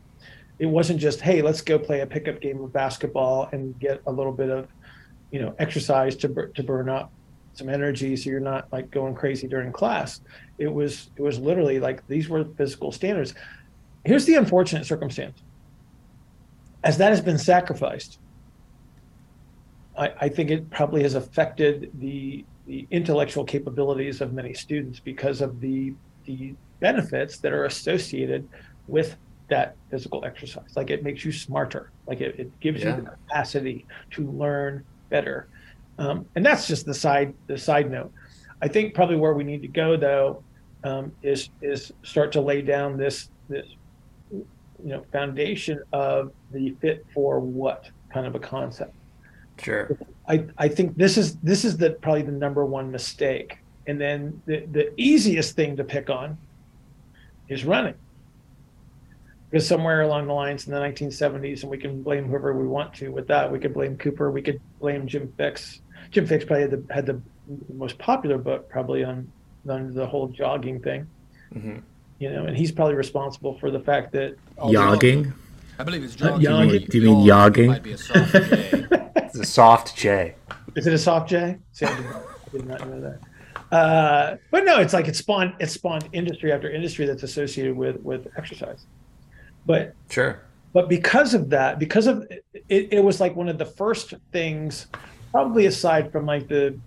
It 0.60 0.68
wasn't 0.68 1.02
just 1.02 1.20
hey 1.20 1.42
let's 1.42 1.60
go 1.60 1.78
play 1.78 2.00
a 2.02 2.08
pickup 2.08 2.40
game 2.40 2.64
of 2.64 2.72
basketball 2.72 3.50
and 3.52 3.78
get 3.80 4.02
a 4.08 4.12
little 4.12 4.32
bit 4.32 4.50
of 4.50 4.70
you 5.32 5.42
know 5.42 5.54
exercise 5.60 6.16
to 6.18 6.50
to 6.56 6.64
burn 6.64 6.88
up 6.88 7.12
some 7.54 7.70
energy 7.70 8.16
so 8.16 8.30
you're 8.30 8.40
not 8.40 8.72
like 8.72 8.90
going 8.92 9.14
crazy 9.14 9.46
during 9.46 9.74
class. 9.74 10.22
It 10.58 10.72
was 10.72 11.10
it 11.18 11.22
was 11.22 11.38
literally 11.38 11.82
like 11.82 12.08
these 12.08 12.30
were 12.30 12.46
physical 12.56 12.94
standards. 12.94 13.34
Here's 14.06 14.24
the 14.24 14.36
unfortunate 14.36 14.86
circumstance 14.86 15.44
as 16.84 16.98
that 16.98 17.10
has 17.10 17.22
been 17.22 17.38
sacrificed 17.38 18.20
i, 19.98 20.12
I 20.22 20.30
think 20.30 20.52
it 20.52 20.70
probably 20.70 21.04
has 21.04 21.16
affected 21.16 21.92
the 22.00 22.46
the 22.66 22.88
intellectual 22.92 23.44
capabilities 23.44 24.22
of 24.22 24.34
many 24.34 24.54
students 24.54 25.00
because 25.00 25.42
of 25.42 25.60
the 25.60 25.94
the 26.26 26.56
benefits 26.80 27.38
that 27.40 27.52
are 27.52 27.66
associated 27.66 28.48
with 28.88 29.16
that 29.50 29.76
physical 29.92 30.24
exercise. 30.26 30.76
Like 30.76 30.90
it 30.90 31.04
makes 31.04 31.24
you 31.26 31.32
smarter. 31.32 31.92
Like 32.08 32.22
it, 32.22 32.40
it 32.40 32.60
gives 32.60 32.82
Yeah. 32.82 32.96
you 32.96 33.04
the 33.04 33.10
capacity 33.12 33.86
to 34.12 34.30
learn 34.32 34.84
better. 35.10 35.48
Um, 35.98 36.26
and 36.36 36.46
that's 36.46 36.68
just 36.68 36.86
the 36.86 36.94
side 36.94 37.34
the 37.48 37.58
side 37.58 37.92
note. 37.92 38.12
I 38.62 38.68
think 38.68 38.94
probably 38.94 39.18
where 39.18 39.34
we 39.34 39.44
need 39.44 39.62
to 39.62 39.68
go 39.68 39.98
though 39.98 40.44
um, 40.84 41.12
is 41.22 41.50
is 41.62 41.92
start 42.04 42.32
to 42.34 42.42
lay 42.42 42.62
down 42.62 42.98
this 42.98 43.30
this 43.50 43.68
you 44.84 44.90
know 44.90 45.04
foundation 45.12 45.82
of 45.94 46.32
the 46.52 46.72
fit 46.82 47.06
for 47.14 47.40
what 47.40 47.90
kind 48.12 48.28
of 48.28 48.36
a 48.36 48.40
concept 48.40 48.94
Sure. 49.62 49.98
I, 50.28 50.46
I 50.58 50.68
think 50.68 50.98
this 50.98 51.18
is 51.18 51.36
this 51.38 51.66
is 51.66 51.78
the 51.78 51.92
probably 51.92 52.24
the 52.24 52.32
number 52.32 52.66
one 52.66 52.92
mistake. 52.92 53.60
And 53.86 54.00
then 54.00 54.42
the, 54.46 54.66
the 54.72 54.94
easiest 55.00 55.56
thing 55.56 55.76
to 55.78 55.84
pick 55.84 56.10
on 56.10 56.38
is 57.50 57.66
running. 57.66 57.96
Because 59.50 59.68
somewhere 59.68 60.02
along 60.02 60.28
the 60.28 60.34
lines 60.34 60.66
in 60.66 60.74
the 60.74 60.80
1970s, 60.80 61.62
and 61.62 61.70
we 61.70 61.78
can 61.78 62.02
blame 62.02 62.28
whoever 62.28 62.54
we 62.54 62.66
want 62.66 62.94
to 62.96 63.10
with 63.10 63.28
that. 63.28 63.52
We 63.52 63.60
could 63.60 63.74
blame 63.74 63.98
Cooper. 63.98 64.32
We 64.32 64.42
could 64.42 64.60
blame 64.80 65.06
Jim 65.06 65.32
Fixx. 65.38 65.80
Jim 66.10 66.26
Fixx 66.26 66.48
probably 66.48 66.62
had 66.62 66.72
the, 66.72 66.94
had 66.94 67.06
the 67.06 67.22
most 67.72 68.00
popular 68.00 68.38
book 68.38 68.70
probably 68.70 69.04
on 69.04 69.32
on 69.70 69.94
the 69.94 70.06
whole 70.06 70.28
jogging 70.30 70.80
thing. 70.82 71.08
hmm 71.52 71.80
You 72.20 72.30
know, 72.32 72.46
and 72.46 72.56
he's 72.56 72.72
probably 72.72 72.96
responsible 72.96 73.58
for 73.60 73.70
the 73.72 73.80
fact 73.80 74.12
that 74.14 74.36
all 74.58 74.72
Yogging? 74.72 75.34
I 75.80 75.84
believe 75.84 76.04
it's 76.04 76.16
Uh, 76.22 76.38
jogging. 76.40 76.42
yogging? 76.48 76.90
Do 76.90 76.98
you 77.00 77.04
mean 77.10 77.26
yogging? 77.28 77.68
Might 77.68 77.84
be 77.84 77.94
a 77.94 77.98
soft 77.98 78.32
J. 78.32 78.86
It's 79.16 79.40
a 79.40 79.46
soft 79.46 79.98
J. 79.98 80.36
Is 80.76 80.86
it 80.88 80.94
a 80.94 80.98
soft 80.98 81.30
J? 81.30 81.58
See, 81.72 81.86
I 81.88 81.96
did 81.96 82.06
not, 82.06 82.52
did 82.52 82.66
not 82.68 82.88
know 82.88 83.02
that. 83.02 83.76
Uh, 83.76 84.38
but 84.52 84.64
no, 84.64 84.80
it's 84.80 84.94
like 84.94 85.08
it 85.08 85.16
spawned 85.16 85.54
it 85.60 85.72
spawned 85.72 86.08
industry 86.14 86.52
after 86.52 86.70
industry 86.70 87.06
that's 87.08 87.24
associated 87.24 87.76
with 87.76 88.00
with 88.04 88.28
exercise. 88.38 88.86
But 89.66 89.96
Sure. 90.10 90.44
but 90.72 90.88
because 90.88 91.34
of 91.34 91.50
that, 91.50 91.80
because 91.80 92.06
of 92.06 92.28
it, 92.30 92.44
it 92.70 93.04
was 93.04 93.20
like 93.20 93.36
one 93.36 93.50
of 93.50 93.58
the 93.58 93.66
first 93.66 94.14
things, 94.32 94.86
probably 95.32 95.66
aside 95.66 96.12
from 96.12 96.28
like 96.28 96.48
the 96.48 96.78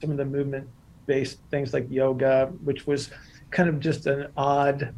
some 0.00 0.10
of 0.10 0.16
the 0.16 0.24
movement 0.24 0.66
based 1.06 1.38
things 1.50 1.74
like 1.74 1.86
yoga, 1.90 2.46
which 2.64 2.86
was 2.86 3.10
kind 3.50 3.68
of 3.68 3.80
just 3.80 4.06
an 4.06 4.28
odd 4.36 4.94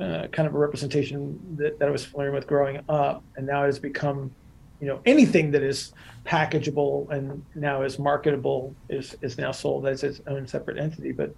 uh, 0.00 0.26
kind 0.32 0.48
of 0.48 0.54
a 0.54 0.58
representation 0.58 1.38
that, 1.56 1.78
that 1.78 1.88
I 1.88 1.90
was 1.90 2.04
familiar 2.04 2.32
with 2.32 2.46
growing 2.46 2.80
up, 2.88 3.22
and 3.36 3.46
now 3.46 3.62
it 3.64 3.66
has 3.66 3.78
become 3.78 4.32
you 4.80 4.88
know 4.88 5.00
anything 5.06 5.52
that 5.52 5.62
is 5.62 5.92
packageable 6.26 7.08
and 7.10 7.44
now 7.54 7.82
is 7.82 7.98
marketable 7.98 8.74
is 8.88 9.14
is 9.22 9.38
now 9.38 9.52
sold 9.52 9.86
as 9.86 10.02
its 10.02 10.20
own 10.26 10.46
separate 10.46 10.78
entity. 10.78 11.12
But 11.12 11.34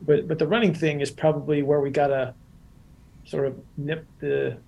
but 0.00 0.28
but 0.28 0.38
the 0.38 0.46
running 0.46 0.74
thing 0.74 1.00
is 1.00 1.10
probably 1.10 1.62
where 1.62 1.80
we 1.80 1.90
gotta 1.90 2.34
sort 3.24 3.46
of 3.46 3.58
nip 3.76 4.06
the 4.20 4.58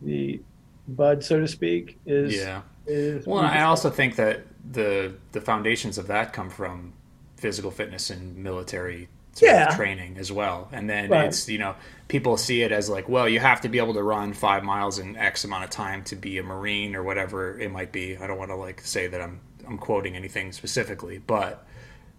the 0.00 0.42
bud, 0.88 1.22
so 1.22 1.40
to 1.40 1.48
speak. 1.48 1.98
Is 2.06 2.36
Yeah. 2.36 2.62
is 2.86 3.26
Well, 3.26 3.40
I 3.40 3.62
also 3.62 3.90
think 3.90 4.16
that 4.16 4.46
the 4.70 5.14
the 5.32 5.40
foundations 5.40 5.98
of 5.98 6.06
that 6.06 6.32
come 6.32 6.48
from 6.48 6.94
physical 7.42 7.70
fitness 7.72 8.08
and 8.08 8.36
military 8.36 9.08
Yeah. 9.40 9.74
training 9.74 10.16
as 10.18 10.30
well. 10.30 10.68
And 10.72 10.88
then 10.88 11.10
Right. 11.10 11.26
it's 11.26 11.48
you 11.48 11.58
know 11.58 11.74
people 12.08 12.36
see 12.36 12.62
it 12.62 12.70
as 12.72 12.88
like, 12.88 13.08
well, 13.08 13.28
you 13.28 13.40
have 13.40 13.60
to 13.62 13.68
be 13.68 13.78
able 13.78 13.94
to 13.94 14.02
run 14.02 14.32
five 14.32 14.62
miles 14.62 14.98
in 14.98 15.16
X 15.16 15.44
amount 15.44 15.64
of 15.64 15.70
time 15.70 16.04
to 16.04 16.14
be 16.16 16.38
a 16.38 16.42
Marine 16.42 16.94
or 16.94 17.02
whatever 17.02 17.58
it 17.58 17.70
might 17.72 17.90
be. 17.92 18.16
I 18.16 18.26
don't 18.26 18.38
want 18.38 18.50
to 18.50 18.56
like 18.56 18.80
say 18.82 19.08
that 19.08 19.20
I'm 19.20 19.40
I'm 19.66 19.78
quoting 19.78 20.16
anything 20.16 20.52
specifically, 20.52 21.18
but 21.18 21.66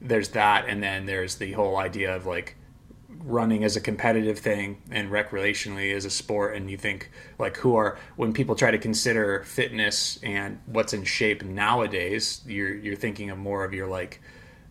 there's 0.02 0.30
that, 0.30 0.66
and 0.68 0.82
then 0.84 1.06
there's 1.06 1.36
the 1.36 1.52
whole 1.54 1.78
idea 1.78 2.14
of 2.16 2.26
like 2.26 2.56
running 3.26 3.64
as 3.64 3.76
a 3.78 3.82
competitive 3.82 4.40
thing 4.40 4.82
and 4.92 5.10
recreationally 5.12 5.96
as 5.96 6.04
a 6.04 6.10
sport 6.10 6.56
and 6.56 6.70
you 6.70 6.76
think 6.78 7.10
like 7.38 7.56
who 7.58 7.76
are 7.76 7.98
when 8.16 8.34
people 8.34 8.56
try 8.56 8.72
to 8.72 8.78
consider 8.80 9.44
fitness 9.46 10.20
and 10.24 10.60
what's 10.66 10.94
in 10.94 11.04
shape 11.04 11.44
nowadays 11.44 12.42
you're 12.48 12.74
you're 12.74 12.96
thinking 12.96 13.30
of 13.30 13.38
more 13.38 13.64
of 13.64 13.72
your 13.74 13.88
like 13.88 14.20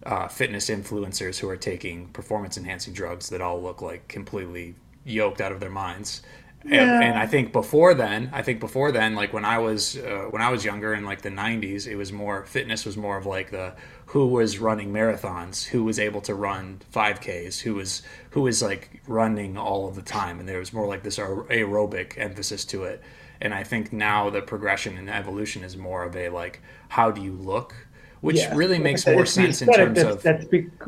uh, 0.04 0.28
fitness 0.28 0.68
influencers 0.70 1.38
who 1.38 1.48
are 1.48 1.56
taking 1.56 2.08
performance 2.08 2.56
enhancing 2.56 2.92
drugs 2.92 3.28
that 3.30 3.40
all 3.40 3.62
look 3.62 3.80
like 3.82 4.08
completely 4.08 4.74
yoked 5.04 5.40
out 5.40 5.52
of 5.52 5.60
their 5.60 5.70
minds 5.70 6.22
and, 6.64 6.72
Yeah. 6.74 7.00
and 7.00 7.18
I 7.18 7.26
think 7.26 7.52
before 7.52 7.92
then, 7.94 8.30
I 8.32 8.42
think 8.42 8.60
before 8.60 8.92
then, 8.92 9.16
like 9.16 9.32
when 9.32 9.44
I 9.44 9.58
was 9.58 9.96
uh, 9.96 10.26
when 10.30 10.40
I 10.42 10.48
was 10.50 10.64
younger 10.64 10.94
in 10.94 11.04
like 11.04 11.22
the 11.22 11.28
'90s, 11.30 11.88
it 11.88 11.96
was 11.96 12.12
more 12.12 12.44
fitness 12.44 12.84
was 12.86 12.96
more 12.96 13.16
of 13.16 13.26
like 13.26 13.50
the 13.50 13.74
who 14.06 14.28
was 14.28 14.58
running 14.60 14.92
marathons, 14.92 15.64
who 15.64 15.82
was 15.82 15.98
able 15.98 16.20
to 16.20 16.34
run 16.34 16.80
5Ks, 16.92 17.60
who 17.62 17.74
was 17.74 18.02
who 18.30 18.42
was 18.42 18.62
like 18.62 19.02
running 19.08 19.56
all 19.56 19.88
of 19.88 19.96
the 19.96 20.02
time, 20.02 20.38
and 20.38 20.48
there 20.48 20.58
was 20.60 20.72
more 20.72 20.86
like 20.86 21.02
this 21.02 21.18
aerobic 21.18 22.16
emphasis 22.18 22.64
to 22.66 22.84
it. 22.84 23.02
And 23.40 23.52
I 23.52 23.64
think 23.64 23.92
now 23.92 24.30
the 24.30 24.40
progression 24.40 24.96
and 24.96 25.10
evolution 25.10 25.64
is 25.64 25.76
more 25.76 26.04
of 26.04 26.14
a 26.16 26.28
like 26.28 26.60
how 26.90 27.10
do 27.10 27.20
you 27.22 27.32
look, 27.32 27.74
which 28.22 28.38
Yeah. 28.38 28.54
really 28.54 28.80
makes 28.80 29.06
more 29.06 29.26
sense 29.26 29.62
in 29.62 29.70
terms 29.70 30.02
that's, 30.02 30.04
of 30.04 30.24
that's 30.24 30.46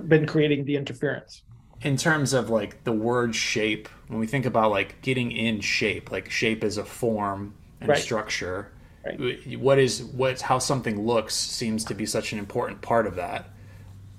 been 0.09 0.27
creating 0.27 0.65
the 0.65 0.77
interference. 0.77 1.43
in 1.83 1.97
terms 1.97 2.33
of 2.33 2.49
like 2.49 2.85
the 2.85 2.93
word 2.93 3.35
shape 3.35 3.89
when 4.09 4.19
we 4.19 4.27
think 4.27 4.47
about 4.47 4.71
like 4.71 5.01
getting 5.03 5.31
in 5.33 5.61
shape 5.61 6.11
like 6.11 6.31
shape 6.31 6.65
is 6.65 6.79
a 6.79 6.85
form 6.85 7.55
and 7.81 7.97
Right. 7.97 7.97
structure 7.97 8.73
Right. 9.05 9.21
what 9.59 9.79
is 9.79 10.03
what's 10.03 10.43
how 10.43 10.59
something 10.59 11.05
looks 11.07 11.35
seems 11.35 11.85
to 11.85 11.95
be 11.95 12.07
such 12.07 12.33
an 12.33 12.39
important 12.39 12.81
part 12.83 13.07
of 13.07 13.17
that 13.17 13.51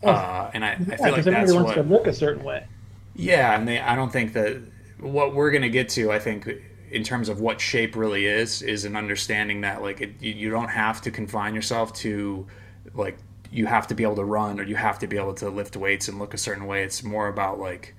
uh, 0.03 0.51
and 0.53 0.65
I, 0.65 0.79
I 0.91 0.97
Yeah, 0.97 0.97
feel 0.97 1.13
like 1.13 1.27
that's 1.29 1.55
wants 1.55 1.71
what 1.71 1.73
to 1.73 1.83
look 1.83 2.07
a 2.07 2.13
certain 2.13 2.43
way. 2.43 2.67
yeah, 3.13 3.57
and 3.57 3.67
they, 3.67 3.79
I 3.79 3.95
don't 3.95 4.11
think 4.11 4.33
that 4.33 4.61
what 4.99 5.33
we're 5.33 5.51
going 5.51 5.61
to 5.61 5.69
get 5.69 5.89
to, 5.89 6.11
I 6.11 6.19
think, 6.19 6.49
in 6.91 7.03
terms 7.03 7.29
of 7.29 7.39
what 7.39 7.61
shape 7.61 7.95
really 7.95 8.25
is, 8.25 8.61
is 8.61 8.85
an 8.85 8.95
understanding 8.95 9.61
that 9.61 9.81
like 9.81 10.01
it, 10.01 10.15
you, 10.21 10.33
you 10.33 10.49
don't 10.49 10.69
have 10.69 11.01
to 11.01 11.11
confine 11.11 11.55
yourself 11.55 11.93
to 11.93 12.47
like 12.93 13.17
you 13.51 13.65
have 13.65 13.87
to 13.87 13.95
be 13.95 14.03
able 14.03 14.15
to 14.15 14.25
run 14.25 14.59
or 14.59 14.63
you 14.63 14.75
have 14.75 14.99
to 14.99 15.07
be 15.07 15.17
able 15.17 15.33
to 15.33 15.49
lift 15.49 15.75
weights 15.77 16.07
and 16.07 16.19
look 16.19 16.33
a 16.33 16.37
certain 16.37 16.65
way. 16.65 16.83
It's 16.83 17.03
more 17.03 17.27
about 17.27 17.59
like 17.59 17.95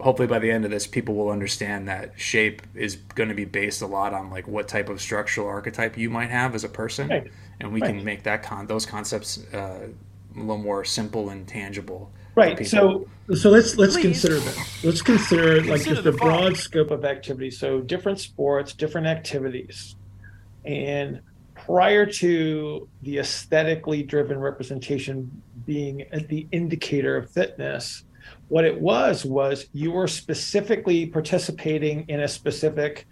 hopefully 0.00 0.26
by 0.26 0.38
the 0.38 0.50
end 0.50 0.64
of 0.64 0.70
this, 0.70 0.86
people 0.86 1.14
will 1.14 1.30
understand 1.30 1.86
that 1.88 2.18
shape 2.18 2.62
is 2.74 2.96
going 2.96 3.28
to 3.28 3.34
be 3.34 3.44
based 3.44 3.80
a 3.82 3.86
lot 3.86 4.12
on 4.12 4.30
like 4.30 4.48
what 4.48 4.68
type 4.68 4.88
of 4.88 5.00
structural 5.00 5.46
archetype 5.46 5.96
you 5.96 6.10
might 6.10 6.30
have 6.30 6.54
as 6.54 6.64
a 6.64 6.68
person, 6.68 7.08
Right. 7.08 7.30
and 7.60 7.72
we 7.72 7.80
Right. 7.80 7.94
can 7.94 8.04
make 8.04 8.24
that 8.24 8.42
con 8.42 8.66
those 8.66 8.86
concepts 8.86 9.44
uh, 9.54 9.88
a 10.34 10.38
little 10.38 10.58
more 10.58 10.84
simple 10.84 11.28
and 11.30 11.46
tangible. 11.46 12.10
Right. 12.34 12.66
So 12.66 13.06
so 13.34 13.50
let's 13.50 13.76
let's 13.78 13.94
Please. 13.94 14.02
consider 14.02 14.40
that 14.40 14.68
Let's 14.82 15.02
consider 15.02 15.62
like 15.62 15.84
just 15.84 16.02
the 16.02 16.10
the 16.10 16.18
broad 16.18 16.56
scope 16.56 16.90
of 16.90 17.04
activities. 17.04 17.58
So 17.58 17.80
different 17.80 18.18
sports, 18.18 18.74
different 18.74 19.06
activities, 19.06 19.94
and 20.64 21.20
prior 21.54 22.04
to 22.04 22.88
the 23.02 23.18
aesthetically 23.18 24.02
driven 24.02 24.38
representation 24.38 25.30
being 25.64 26.04
the 26.28 26.46
indicator 26.52 27.16
of 27.16 27.30
fitness, 27.30 28.04
what 28.48 28.64
it 28.64 28.80
was 28.80 29.24
was 29.24 29.66
you 29.72 29.92
were 29.92 30.08
specifically 30.08 31.06
participating 31.06 32.04
in 32.08 32.20
a 32.20 32.28
specific 32.28 33.06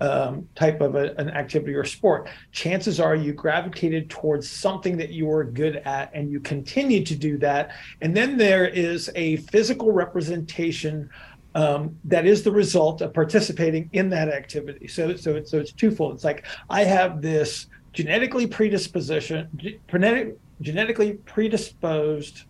um, 0.00 0.48
type 0.54 0.80
of 0.80 0.96
a, 0.96 1.14
an 1.18 1.30
activity 1.30 1.72
or 1.74 1.84
sport. 1.84 2.28
Chances 2.52 2.98
are 3.00 3.14
you 3.14 3.32
gravitated 3.32 4.10
towards 4.10 4.50
something 4.50 4.96
that 4.96 5.10
you 5.10 5.26
were 5.26 5.44
good 5.44 5.76
at 5.76 6.10
and 6.12 6.30
you 6.30 6.40
continued 6.40 7.06
to 7.06 7.14
do 7.14 7.38
that. 7.38 7.72
And 8.00 8.14
then 8.16 8.36
there 8.36 8.66
is 8.66 9.10
a 9.14 9.36
physical 9.36 9.92
representation 9.92 11.08
um, 11.54 11.96
that 12.04 12.26
is 12.26 12.42
the 12.42 12.50
result 12.50 13.00
of 13.00 13.14
participating 13.14 13.88
in 13.92 14.10
that 14.10 14.28
activity. 14.28 14.88
So, 14.88 15.14
so, 15.14 15.42
so 15.44 15.58
it's 15.58 15.72
twofold. 15.72 16.14
It's 16.14 16.24
like 16.24 16.44
I 16.68 16.82
have 16.82 17.22
this 17.22 17.68
genetically 17.94 18.46
predisposition, 18.46 19.48
genetic, 19.88 20.36
genetically 20.60 21.14
predisposed 21.14 22.42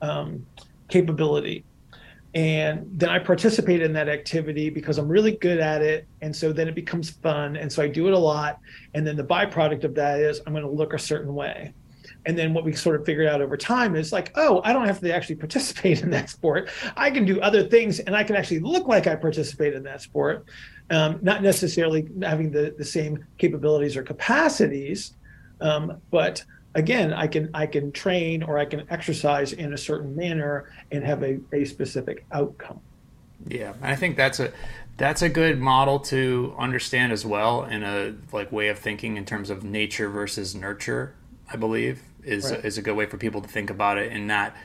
um, 0.00 0.46
capability 0.88 1.64
and 2.34 2.88
then 2.98 3.10
I 3.10 3.20
participate 3.20 3.80
in 3.80 3.92
that 3.92 4.08
activity 4.08 4.68
because 4.68 4.98
I'm 4.98 5.06
really 5.06 5.36
good 5.36 5.60
at 5.60 5.82
it, 5.82 6.06
and 6.20 6.34
so 6.34 6.52
then 6.52 6.66
it 6.66 6.74
becomes 6.74 7.10
fun, 7.10 7.56
and 7.56 7.72
so 7.72 7.80
I 7.82 7.88
do 7.88 8.08
it 8.08 8.12
a 8.12 8.18
lot, 8.18 8.58
and 8.94 9.06
then 9.06 9.16
the 9.16 9.22
byproduct 9.22 9.84
of 9.84 9.94
that 9.94 10.18
is 10.18 10.40
I'm 10.44 10.52
going 10.52 10.64
to 10.64 10.70
look 10.70 10.94
a 10.94 10.98
certain 10.98 11.32
way. 11.32 11.72
And 12.26 12.38
then 12.38 12.54
what 12.54 12.64
we 12.64 12.72
sort 12.72 12.98
of 12.98 13.04
figured 13.04 13.26
out 13.26 13.40
over 13.40 13.56
time 13.56 13.96
is 13.96 14.12
like, 14.12 14.32
oh, 14.36 14.60
I 14.64 14.72
don't 14.72 14.86
have 14.86 15.00
to 15.00 15.14
actually 15.14 15.34
participate 15.46 16.02
in 16.02 16.10
that 16.10 16.30
sport. 16.30 16.70
I 16.96 17.10
can 17.10 17.24
do 17.24 17.40
other 17.40 17.68
things, 17.68 18.00
and 18.00 18.16
I 18.16 18.24
can 18.24 18.36
actually 18.36 18.60
look 18.60 18.88
like 18.88 19.06
I 19.06 19.16
participate 19.16 19.74
in 19.74 19.82
that 19.84 20.00
sport, 20.00 20.46
um, 20.90 21.18
not 21.22 21.42
necessarily 21.42 22.08
having 22.22 22.50
the 22.50 22.74
the 22.76 22.84
same 22.84 23.24
capabilities 23.38 23.96
or 23.96 24.02
capacities, 24.02 25.14
um, 25.60 26.00
but 26.10 26.44
again 26.76 27.12
i 27.12 27.24
can 27.24 27.48
i 27.54 27.64
can 27.66 27.92
train 27.92 28.42
or 28.42 28.58
i 28.58 28.64
can 28.64 28.84
exercise 28.90 29.52
in 29.52 29.74
a 29.74 29.78
certain 29.78 30.16
manner 30.16 30.72
and 30.90 31.04
have 31.04 31.22
a, 31.22 31.38
a 31.52 31.64
specific 31.64 32.26
outcome 32.32 32.80
Yeah, 33.46 33.74
I 33.82 33.96
think 33.96 34.16
that's 34.16 34.40
a 34.40 34.52
that's 34.96 35.22
a 35.22 35.28
good 35.28 35.58
model 35.58 35.98
to 35.98 36.54
understand 36.58 37.12
as 37.12 37.26
well 37.26 37.64
in 37.64 37.82
a 37.82 38.14
like 38.32 38.52
way 38.52 38.68
of 38.68 38.78
thinking 38.78 39.16
in 39.16 39.24
terms 39.24 39.50
of 39.50 39.64
nature 39.64 40.08
versus 40.08 40.54
nurture. 40.54 41.14
I 41.52 41.56
believe 41.56 42.02
is 42.24 42.50
Right. 42.50 42.64
is 42.64 42.78
a 42.78 42.82
good 42.82 42.96
way 42.96 43.06
for 43.06 43.16
people 43.16 43.40
to 43.40 43.48
think 43.48 43.70
about 43.70 43.98
it. 43.98 44.12
In 44.12 44.26
that, 44.28 44.56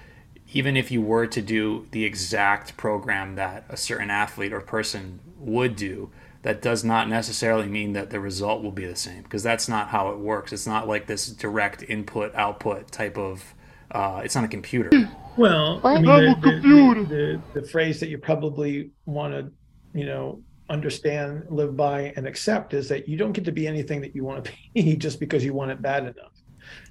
even 0.54 0.76
if 0.78 0.92
you 0.92 1.02
were 1.02 1.28
to 1.28 1.42
do 1.42 1.88
the 1.92 2.06
exact 2.06 2.76
program 2.78 3.36
that 3.36 3.66
a 3.70 3.78
certain 3.78 4.10
athlete 4.10 4.52
or 4.54 4.62
person 4.62 5.20
would 5.38 5.76
do, 5.76 6.10
that 6.42 6.62
does 6.62 6.84
not 6.84 7.08
necessarily 7.10 7.68
mean 7.68 7.94
that 7.94 8.10
the 8.10 8.20
result 8.20 8.64
will 8.64 8.72
be 8.72 8.86
the 8.86 8.96
same 8.96 9.24
because 9.24 9.44
that's 9.44 9.68
not 9.68 9.90
how 9.90 10.10
it 10.10 10.18
works. 10.20 10.52
It's 10.54 10.66
not 10.68 10.88
like 10.88 11.06
this 11.08 11.28
direct 11.28 11.84
input 11.84 12.34
output 12.36 12.92
type 12.92 13.18
of. 13.18 13.54
Uh, 13.92 14.22
it's 14.24 14.36
not 14.36 14.44
a 14.44 14.48
computer. 14.48 14.92
well 15.36 15.82
i 15.84 15.96
mean 16.00 16.08
I'm 16.08 16.26
the, 16.26 16.32
a 16.32 16.42
computer. 16.42 17.04
the, 17.04 17.42
the, 17.56 17.62
the 17.62 17.68
phrase 17.68 18.00
that 18.02 18.10
you 18.10 18.18
probably 18.20 18.92
want 19.08 19.34
to 19.34 19.52
you 20.00 20.06
know 20.06 20.44
understand 20.70 21.44
live 21.50 21.76
by 21.76 22.14
and 22.16 22.28
accept 22.28 22.76
is 22.76 22.88
that 22.90 23.08
you 23.10 23.18
don't 23.18 23.32
get 23.32 23.46
to 23.46 23.52
be 23.52 23.66
anything 23.68 24.00
that 24.02 24.14
you 24.16 24.24
want 24.24 24.46
to 24.46 24.52
be 24.76 24.96
just 24.96 25.20
because 25.20 25.44
you 25.44 25.54
want 25.56 25.72
it 25.72 25.82
bad 25.82 26.04
enough 26.04 26.34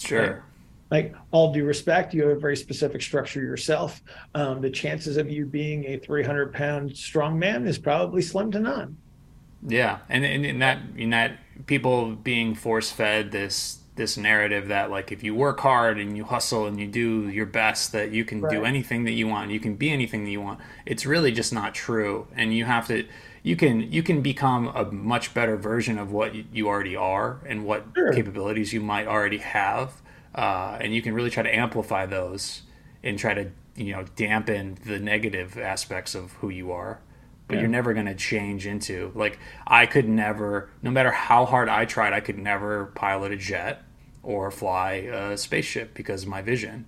Sure. 0.00 0.44
Like 0.90 1.14
all 1.30 1.52
due 1.52 1.64
respect 1.64 2.14
you 2.14 2.23
have 2.26 2.37
a 2.37 2.40
very 2.40 2.57
specific 2.57 3.02
structure 3.02 3.42
yourself 3.42 4.00
um, 4.35 4.61
the 4.61 4.71
chances 4.71 5.16
of 5.16 5.30
you 5.30 5.47
being 5.47 5.85
a 5.87 5.99
300 5.99 6.52
pound 6.54 6.97
strong 6.97 7.38
man 7.38 7.66
is 7.66 7.78
probably 7.78 8.23
slim 8.23 8.50
to 8.50 8.61
none 8.61 8.99
Yeah, 9.66 9.99
and 10.09 10.25
and 10.25 10.47
in 10.47 10.59
that 10.61 10.78
in 10.97 11.11
that 11.11 11.38
people 11.66 12.14
being 12.14 12.54
force 12.54 12.92
fed 12.92 13.33
this 13.33 13.80
this 13.97 14.16
narrative 14.16 14.68
that 14.68 14.90
like 14.90 15.11
if 15.11 15.25
you 15.25 15.35
work 15.35 15.59
hard 15.59 15.99
and 15.99 16.16
you 16.16 16.23
hustle 16.25 16.66
and 16.66 16.78
you 16.78 16.87
do 16.87 17.28
your 17.28 17.47
best 17.47 17.90
that 17.90 18.12
you 18.12 18.25
can 18.25 18.47
do 18.47 18.64
anything 18.64 19.02
that 19.04 19.12
you 19.12 19.26
want, 19.26 19.50
you 19.50 19.59
can 19.59 19.75
be 19.75 19.90
anything 19.90 20.25
that 20.25 20.30
you 20.30 20.40
want. 20.40 20.61
It's 20.87 21.04
really 21.04 21.33
just 21.33 21.52
not 21.52 21.75
true, 21.75 22.28
and 22.37 22.54
you 22.54 22.64
have 22.66 22.87
to. 22.88 23.04
You 23.42 23.57
can 23.57 23.90
you 23.92 24.02
can 24.04 24.23
become 24.23 24.68
a 24.68 24.85
much 24.92 25.35
better 25.35 25.57
version 25.57 25.99
of 25.99 26.12
what 26.12 26.35
you- 26.37 26.45
you 26.52 26.68
already 26.68 26.95
are 26.95 27.40
and 27.47 27.64
what 27.64 27.87
Sure. 27.97 28.12
capabilities 28.12 28.73
you 28.73 28.80
might 28.80 29.07
already 29.09 29.38
have, 29.38 30.00
uh, 30.35 30.78
and 30.80 30.94
you 30.94 31.02
can 31.02 31.14
really 31.14 31.30
try 31.30 31.42
to 31.42 31.54
amplify 31.54 32.06
those 32.06 32.62
and 33.02 33.18
try 33.18 33.35
to 33.35 33.50
you 33.76 33.92
know 33.92 34.04
dampen 34.16 34.76
the 34.85 34.99
negative 34.99 35.56
aspects 35.58 36.14
of 36.14 36.32
who 36.35 36.49
you 36.49 36.73
are 36.73 36.99
but 37.47 37.54
Yeah. 37.54 37.61
you're 37.62 37.70
never 37.70 37.94
going 37.94 38.06
to 38.06 38.14
change 38.14 38.66
into 38.66 39.12
like 39.14 39.38
i 39.66 39.87
could 39.87 40.08
never 40.08 40.68
no 40.82 40.90
matter 40.90 41.11
how 41.12 41.44
hard 41.44 41.68
i 41.68 41.85
tried 41.85 42.12
i 42.12 42.20
could 42.20 42.38
never 42.38 42.87
pilot 42.97 43.30
a 43.32 43.37
jet 43.37 43.82
or 44.25 44.50
fly 44.50 44.92
a 45.12 45.37
spaceship 45.37 45.94
because 45.94 46.25
of 46.25 46.28
my 46.28 46.42
vision 46.42 46.87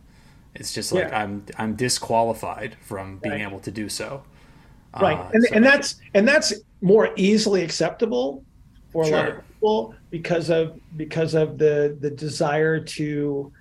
it's 0.57 0.73
just 0.75 0.91
like 0.93 1.09
Yeah. 1.09 1.23
i'm 1.23 1.45
i'm 1.59 1.77
disqualified 1.77 2.77
from 2.81 3.19
being 3.19 3.35
Right. 3.37 3.43
able 3.49 3.61
to 3.61 3.71
do 3.71 3.89
so 3.89 4.25
right 5.01 5.17
Uh, 5.17 5.31
and, 5.33 5.45
so- 5.45 5.55
and 5.55 5.65
that's 5.65 5.95
and 6.15 6.27
that's 6.27 6.53
more 6.83 7.11
easily 7.17 7.63
acceptable 7.63 8.45
for 8.91 9.05
a 9.05 9.09
lot 9.09 9.29
of 9.29 9.35
Sure. 9.35 9.45
People 9.61 9.95
because 10.11 10.51
of 10.51 10.79
because 10.97 11.35
of 11.35 11.59
the 11.59 11.97
the 12.01 12.11
desire 12.11 12.81
to 12.81 13.53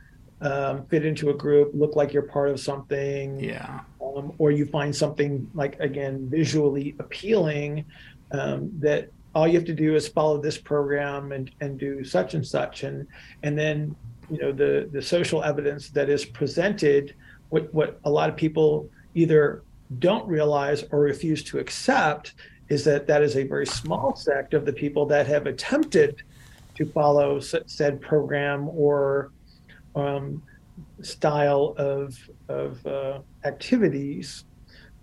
um, 0.42 0.86
fit 0.86 1.06
into 1.06 1.30
a 1.32 1.34
group, 1.34 1.72
look 1.74 1.98
like 1.98 2.14
you're 2.14 2.24
part 2.24 2.50
of 2.50 2.62
something, 2.62 3.42
Yeah. 3.44 3.82
um, 4.02 4.32
or 4.38 4.52
you 4.52 4.66
find 4.66 4.96
something 4.96 5.50
like 5.54 5.78
again 5.82 6.30
visually 6.30 6.96
appealing 7.00 7.84
um, 8.32 8.72
that 8.80 9.10
all 9.36 9.48
you 9.48 9.56
have 9.56 9.66
to 9.66 9.74
do 9.76 9.96
is 9.96 10.08
follow 10.08 10.42
this 10.42 10.58
program 10.58 11.34
and 11.34 11.52
and 11.60 11.78
do 11.78 12.04
such 12.04 12.34
and 12.36 12.46
such 12.46 12.84
and 12.84 13.06
and 13.44 13.58
then 13.58 13.96
you 14.32 14.38
know 14.40 14.52
the 14.52 14.90
the 14.94 15.02
social 15.02 15.44
evidence 15.44 15.90
that 15.90 16.10
is 16.10 16.24
presented 16.26 17.14
what 17.50 17.72
what 17.74 18.00
a 18.06 18.10
lot 18.10 18.30
of 18.30 18.36
people 18.36 18.90
either 19.16 19.62
don't 20.00 20.26
realize 20.28 20.84
or 20.92 21.00
refuse 21.00 21.44
to 21.44 21.58
accept 21.60 22.34
is 22.70 22.84
that 22.86 23.08
that 23.08 23.22
is 23.22 23.36
a 23.36 23.44
very 23.44 23.66
small 23.66 24.16
sect 24.16 24.54
of 24.54 24.66
the 24.66 24.74
people 24.74 25.06
that 25.08 25.28
have 25.28 25.48
attempted 25.48 26.22
to 26.76 26.86
follow 26.86 27.40
said 27.40 28.00
program 28.00 28.70
or 28.70 29.32
um, 29.96 30.42
style 31.02 31.76
of 31.78 32.18
of 32.48 32.86
uh, 32.86 33.20
activities. 33.44 34.46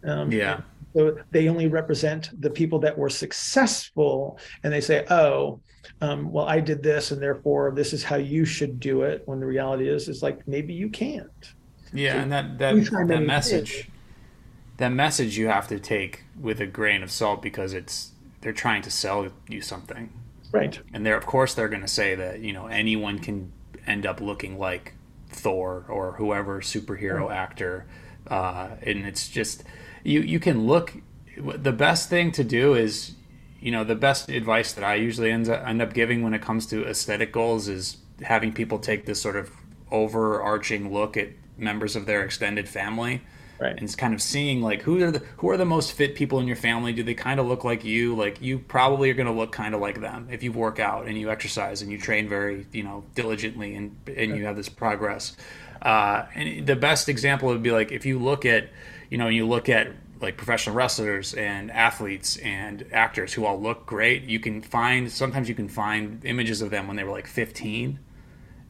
Um, 0.05 0.33
Yeah. 0.33 0.61
So 0.95 1.19
they 1.31 1.49
only 1.49 1.69
represent 1.69 2.31
the 2.41 2.49
people 2.49 2.79
that 2.79 2.97
were 2.97 3.11
successful, 3.11 4.39
and 4.63 4.73
they 4.73 4.81
say, 4.81 5.05
"Oh, 5.11 5.61
um, 6.01 6.33
well, 6.33 6.47
I 6.47 6.59
did 6.59 6.83
this, 6.83 7.11
and 7.11 7.21
therefore 7.21 7.73
this 7.77 7.93
is 7.93 8.03
how 8.03 8.17
you 8.17 8.47
should 8.47 8.81
do 8.81 9.03
it." 9.03 9.21
When 9.27 9.39
the 9.39 9.45
reality 9.45 9.91
is, 9.91 10.09
is 10.09 10.23
like 10.23 10.49
maybe 10.49 10.73
you 10.73 10.89
can't. 10.89 11.53
Yeah, 11.93 12.23
and 12.23 12.33
that 12.33 12.59
that, 12.59 12.75
that 13.09 13.23
message 13.27 13.73
things. 13.73 13.96
That 14.77 14.93
message 14.93 15.39
you 15.39 15.49
have 15.49 15.69
to 15.69 15.79
take 15.79 16.25
with 16.39 16.61
a 16.61 16.67
grain 16.67 17.03
of 17.03 17.11
salt 17.11 17.43
because 17.43 17.73
it's 17.73 18.13
they're 18.41 18.53
trying 18.53 18.83
to 18.83 18.91
sell 18.91 19.29
you 19.49 19.61
something. 19.61 20.13
Right. 20.53 20.79
And 20.93 21.05
they're 21.05 21.17
of 21.17 21.27
course 21.27 21.55
they're 21.55 21.69
going 21.69 21.83
to 21.83 21.89
say 21.89 22.15
that, 22.15 22.41
you 22.41 22.53
know, 22.53 22.67
anyone 22.67 23.19
can 23.19 23.53
end 23.87 24.07
up 24.07 24.21
looking 24.21 24.59
like 24.59 24.95
Thor 25.29 25.85
or 25.89 26.13
whoever 26.13 26.61
superhero 26.61 27.33
actor 27.33 27.87
uh, 28.29 28.71
and 28.83 29.07
it's 29.07 29.29
just 29.29 29.65
you 30.03 30.21
you 30.21 30.41
can 30.41 30.67
look 30.67 30.95
the 31.39 31.73
best 31.73 32.09
thing 32.09 32.33
to 32.33 32.45
do 32.45 32.75
is 32.75 33.13
you 33.61 33.71
know 33.71 33.85
the 33.85 33.95
best 33.95 34.29
advice 34.29 34.73
that 34.73 34.85
I 34.85 34.95
usually 34.95 35.31
end 35.31 35.49
up, 35.49 35.67
end 35.67 35.83
up 35.83 35.93
giving 35.93 36.23
when 36.23 36.35
it 36.35 36.43
comes 36.43 36.67
to 36.67 36.87
aesthetic 36.87 37.33
goals 37.33 37.69
is 37.69 37.99
having 38.23 38.53
people 38.53 38.79
take 38.79 39.07
this 39.07 39.21
sort 39.21 39.37
of 39.37 39.51
overarching 39.91 40.93
look 40.93 41.17
at 41.17 41.29
members 41.57 41.95
of 41.95 42.07
their 42.07 42.23
extended 42.23 42.69
family 42.69 43.23
Right. 43.59 43.73
and 43.73 43.83
it's 43.83 43.95
kind 43.97 44.13
of 44.13 44.21
seeing 44.21 44.61
like 44.61 44.83
who 44.83 45.03
are 45.03 45.11
the 45.11 45.21
who 45.39 45.49
are 45.49 45.57
the 45.57 45.65
most 45.65 45.93
fit 45.93 46.15
people 46.15 46.41
in 46.41 46.47
your 46.47 46.57
family 46.57 46.93
do 46.93 47.03
they 47.03 47.15
kind 47.15 47.41
of 47.41 47.47
look 47.47 47.65
like 47.65 47.85
you 47.85 48.15
like 48.15 48.43
you 48.43 48.59
probably 48.59 49.11
are 49.11 49.15
going 49.15 49.29
to 49.29 49.33
look 49.33 49.51
kind 49.53 49.75
of 49.75 49.81
like 49.81 50.01
them 50.01 50.29
if 50.31 50.43
you 50.43 50.53
work 50.53 50.79
out 50.79 51.07
and 51.07 51.17
you 51.19 51.31
exercise 51.31 51.81
and 51.81 51.91
you 51.91 51.97
train 51.99 52.29
very 52.29 52.67
you 52.73 52.83
know 52.83 53.03
diligently 53.15 53.75
and 53.75 53.97
and 54.15 54.37
you 54.37 54.45
have 54.45 54.57
this 54.57 54.69
progress 54.69 55.37
uh, 55.83 56.25
and 56.35 56.67
the 56.67 56.77
best 56.77 57.09
example 57.09 57.49
would 57.49 57.63
be 57.63 57.71
like 57.71 57.93
if 57.93 58.05
you 58.05 58.19
look 58.19 58.45
at 58.45 58.69
you 59.11 59.17
know 59.17 59.29
you 59.29 59.47
look 59.47 59.69
at 59.71 59.89
like 60.21 60.37
professional 60.37 60.75
wrestlers 60.77 61.33
and 61.35 61.71
athletes 61.71 62.37
and 62.39 62.85
actors 62.93 63.33
who 63.33 63.45
all 63.47 63.59
look 63.61 63.87
great 63.87 64.25
you 64.25 64.39
can 64.41 64.61
find 64.61 65.11
sometimes 65.11 65.49
you 65.49 65.55
can 65.55 65.69
find 65.69 66.23
images 66.27 66.61
of 66.61 66.71
them 66.71 66.87
when 66.87 66.97
they 66.97 67.05
were 67.05 67.11
like 67.13 67.27
15 67.27 67.99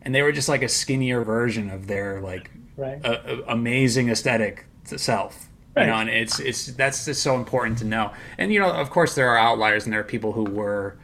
and 0.03 0.15
they 0.15 0.23
were 0.23 0.33
just 0.33 0.49
like 0.49 0.63
a 0.63 0.69
skinnier 0.69 1.25
version 1.25 1.71
of 1.71 1.89
their 1.89 2.21
like 2.21 2.53
Right. 2.79 3.01
a, 3.07 3.33
a- 3.39 3.43
amazing 3.55 4.11
aesthetic 4.11 4.67
self 4.99 5.49
you 5.77 5.85
know 5.87 5.97
and 5.97 6.09
it's 6.09 6.41
it's 6.41 6.67
that's 6.69 7.05
just 7.05 7.23
so 7.23 7.35
important 7.35 7.77
to 7.79 7.85
know. 7.85 8.11
And 8.39 8.51
you 8.53 8.59
know 8.61 8.71
of 8.71 8.89
course 8.91 9.15
there 9.15 9.29
are 9.29 9.37
outliers 9.39 9.85
and 9.85 9.93
there 9.93 10.01
are 10.01 10.05
people 10.05 10.33
who 10.33 10.45
were 10.45 10.97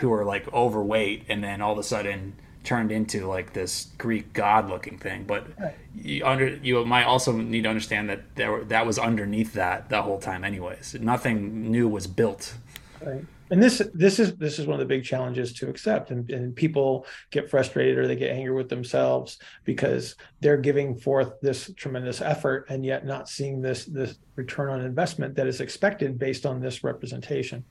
who 0.00 0.12
are 0.12 0.24
like 0.24 0.52
overweight 0.52 1.24
and 1.28 1.44
then 1.44 1.60
all 1.60 1.72
of 1.72 1.78
a 1.78 1.82
sudden 1.84 2.34
turned 2.64 2.90
into 2.92 3.26
like 3.26 3.52
this 3.52 3.88
greek 3.98 4.32
god 4.32 4.68
looking 4.68 4.98
thing. 4.98 5.24
But 5.24 5.46
Right. 5.60 5.76
you 5.94 6.26
under 6.26 6.48
you 6.48 6.84
might 6.84 7.04
also 7.04 7.32
need 7.32 7.62
to 7.62 7.68
understand 7.68 8.08
that 8.10 8.34
there 8.34 8.64
that 8.64 8.84
was 8.84 8.98
underneath 8.98 9.52
that 9.52 9.88
the 9.90 10.02
whole 10.02 10.18
time 10.18 10.42
anyways. 10.42 10.96
Nothing 11.00 11.70
new 11.70 11.86
was 11.86 12.08
built. 12.08 12.54
Right. 13.00 13.24
And 13.50 13.60
this 13.60 13.82
this 13.94 14.20
is 14.20 14.36
this 14.36 14.58
is 14.58 14.66
one 14.66 14.74
of 14.74 14.80
the 14.80 14.94
big 14.94 15.04
challenges 15.04 15.52
to 15.54 15.68
accept, 15.68 16.10
and, 16.12 16.30
and 16.30 16.54
people 16.54 17.04
get 17.30 17.50
frustrated 17.50 17.98
or 17.98 18.06
they 18.06 18.14
get 18.14 18.30
angry 18.30 18.54
with 18.54 18.68
themselves 18.68 19.38
because 19.64 20.14
they're 20.40 20.56
giving 20.56 20.96
forth 20.96 21.32
this 21.42 21.72
tremendous 21.76 22.20
effort 22.20 22.66
and 22.68 22.84
yet 22.84 23.04
not 23.04 23.28
seeing 23.28 23.60
this 23.60 23.86
this 23.86 24.18
return 24.36 24.70
on 24.70 24.82
investment 24.82 25.34
that 25.34 25.48
is 25.48 25.60
expected 25.60 26.18
based 26.18 26.46
on 26.46 26.60
this 26.60 26.84
representation. 26.84 27.64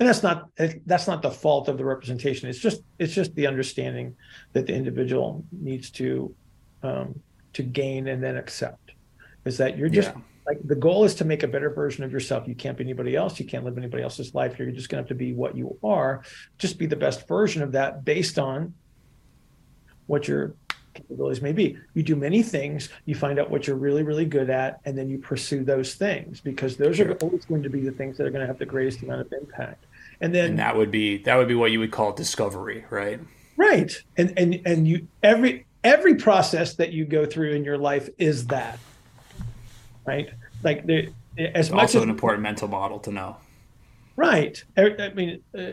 And 0.00 0.08
that's 0.08 0.22
not 0.22 0.48
that's 0.86 1.06
not 1.06 1.22
the 1.22 1.30
fault 1.30 1.68
of 1.68 1.78
the 1.78 1.84
representation. 1.84 2.48
It's 2.48 2.58
just 2.58 2.82
it's 2.98 3.14
just 3.14 3.34
the 3.36 3.46
understanding 3.46 4.16
that 4.52 4.66
the 4.66 4.74
individual 4.74 5.44
needs 5.52 5.90
to 5.92 6.34
um, 6.82 7.20
to 7.52 7.62
gain 7.62 8.08
and 8.08 8.22
then 8.22 8.36
accept 8.36 8.92
is 9.44 9.58
that 9.58 9.78
you're 9.78 9.88
just 9.88 10.10
Yeah. 10.14 10.20
Like 10.50 10.66
the 10.66 10.74
goal 10.74 11.04
is 11.04 11.14
to 11.14 11.24
make 11.24 11.44
a 11.44 11.48
better 11.48 11.70
version 11.70 12.02
of 12.02 12.10
yourself. 12.10 12.48
You 12.48 12.56
can't 12.56 12.76
be 12.76 12.82
anybody 12.82 13.14
else. 13.14 13.38
You 13.38 13.46
can't 13.46 13.64
live 13.64 13.78
anybody 13.78 14.02
else's 14.02 14.34
life. 14.34 14.58
You're 14.58 14.72
just 14.72 14.88
going 14.88 14.98
to 14.98 15.02
have 15.02 15.08
to 15.08 15.14
be 15.14 15.32
what 15.32 15.56
you 15.56 15.78
are. 15.84 16.24
Just 16.58 16.76
be 16.76 16.86
the 16.86 16.96
best 16.96 17.28
version 17.28 17.62
of 17.62 17.70
that 17.72 18.04
based 18.04 18.36
on 18.36 18.74
what 20.08 20.26
your 20.26 20.54
capabilities 20.92 21.40
may 21.40 21.52
be. 21.52 21.78
You 21.94 22.02
do 22.02 22.16
many 22.16 22.42
things, 22.42 22.88
you 23.04 23.14
find 23.14 23.38
out 23.38 23.48
what 23.48 23.68
you're 23.68 23.76
really, 23.76 24.02
really 24.02 24.24
good 24.24 24.50
at, 24.50 24.80
and 24.84 24.98
then 24.98 25.08
you 25.08 25.18
pursue 25.18 25.62
those 25.62 25.94
things 25.94 26.40
because 26.40 26.76
those 26.76 26.96
Sure. 26.96 27.12
are 27.12 27.14
always 27.14 27.44
going 27.44 27.62
to 27.62 27.70
be 27.70 27.80
the 27.80 27.92
things 27.92 28.16
that 28.16 28.26
are 28.26 28.30
going 28.30 28.40
to 28.40 28.48
have 28.48 28.58
the 28.58 28.66
greatest 28.66 29.02
amount 29.02 29.20
of 29.20 29.32
impact. 29.32 29.84
And 30.20 30.34
then 30.34 30.50
and 30.50 30.58
that 30.58 30.76
would 30.76 30.90
be 30.90 31.18
that 31.18 31.36
would 31.36 31.46
be 31.46 31.54
what 31.54 31.70
you 31.70 31.78
would 31.78 31.92
call 31.92 32.12
discovery 32.12 32.84
right 32.90 33.20
right. 33.56 33.90
And 34.16 34.34
and 34.36 34.60
and 34.66 34.88
you 34.88 35.06
every 35.22 35.64
every 35.84 36.16
process 36.16 36.74
that 36.74 36.92
you 36.92 37.04
go 37.04 37.24
through 37.24 37.52
in 37.52 37.64
your 37.64 37.78
life 37.78 38.08
is 38.18 38.48
that. 38.48 38.78
Right? 40.04 40.30
Like 40.62 40.86
the 40.86 41.12
as 41.38 41.66
it's 41.66 41.70
much 41.70 41.82
also 41.82 41.98
as 41.98 42.04
an 42.04 42.10
important 42.10 42.42
mental 42.42 42.68
model 42.68 42.98
to 43.00 43.12
know 43.12 43.36
Right. 44.20 44.62
I, 44.76 44.94
I 44.98 45.14
mean, 45.14 45.42
uh, 45.56 45.72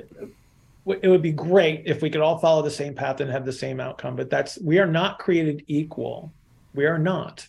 it 1.02 1.10
would 1.10 1.22
be 1.22 1.34
great 1.34 1.84
if 1.86 2.02
we 2.02 2.10
could 2.10 2.22
all 2.22 2.38
follow 2.38 2.62
the 2.62 2.72
same 2.72 2.94
path 2.94 3.20
and 3.20 3.30
have 3.30 3.46
the 3.46 3.52
same 3.52 3.82
outcome, 3.82 4.16
but 4.16 4.30
that's 4.30 4.58
we 4.62 4.80
are 4.80 4.88
not 4.88 5.20
created 5.20 5.66
equal. 5.68 6.32
We 6.74 6.86
are 6.86 6.98
not. 6.98 7.46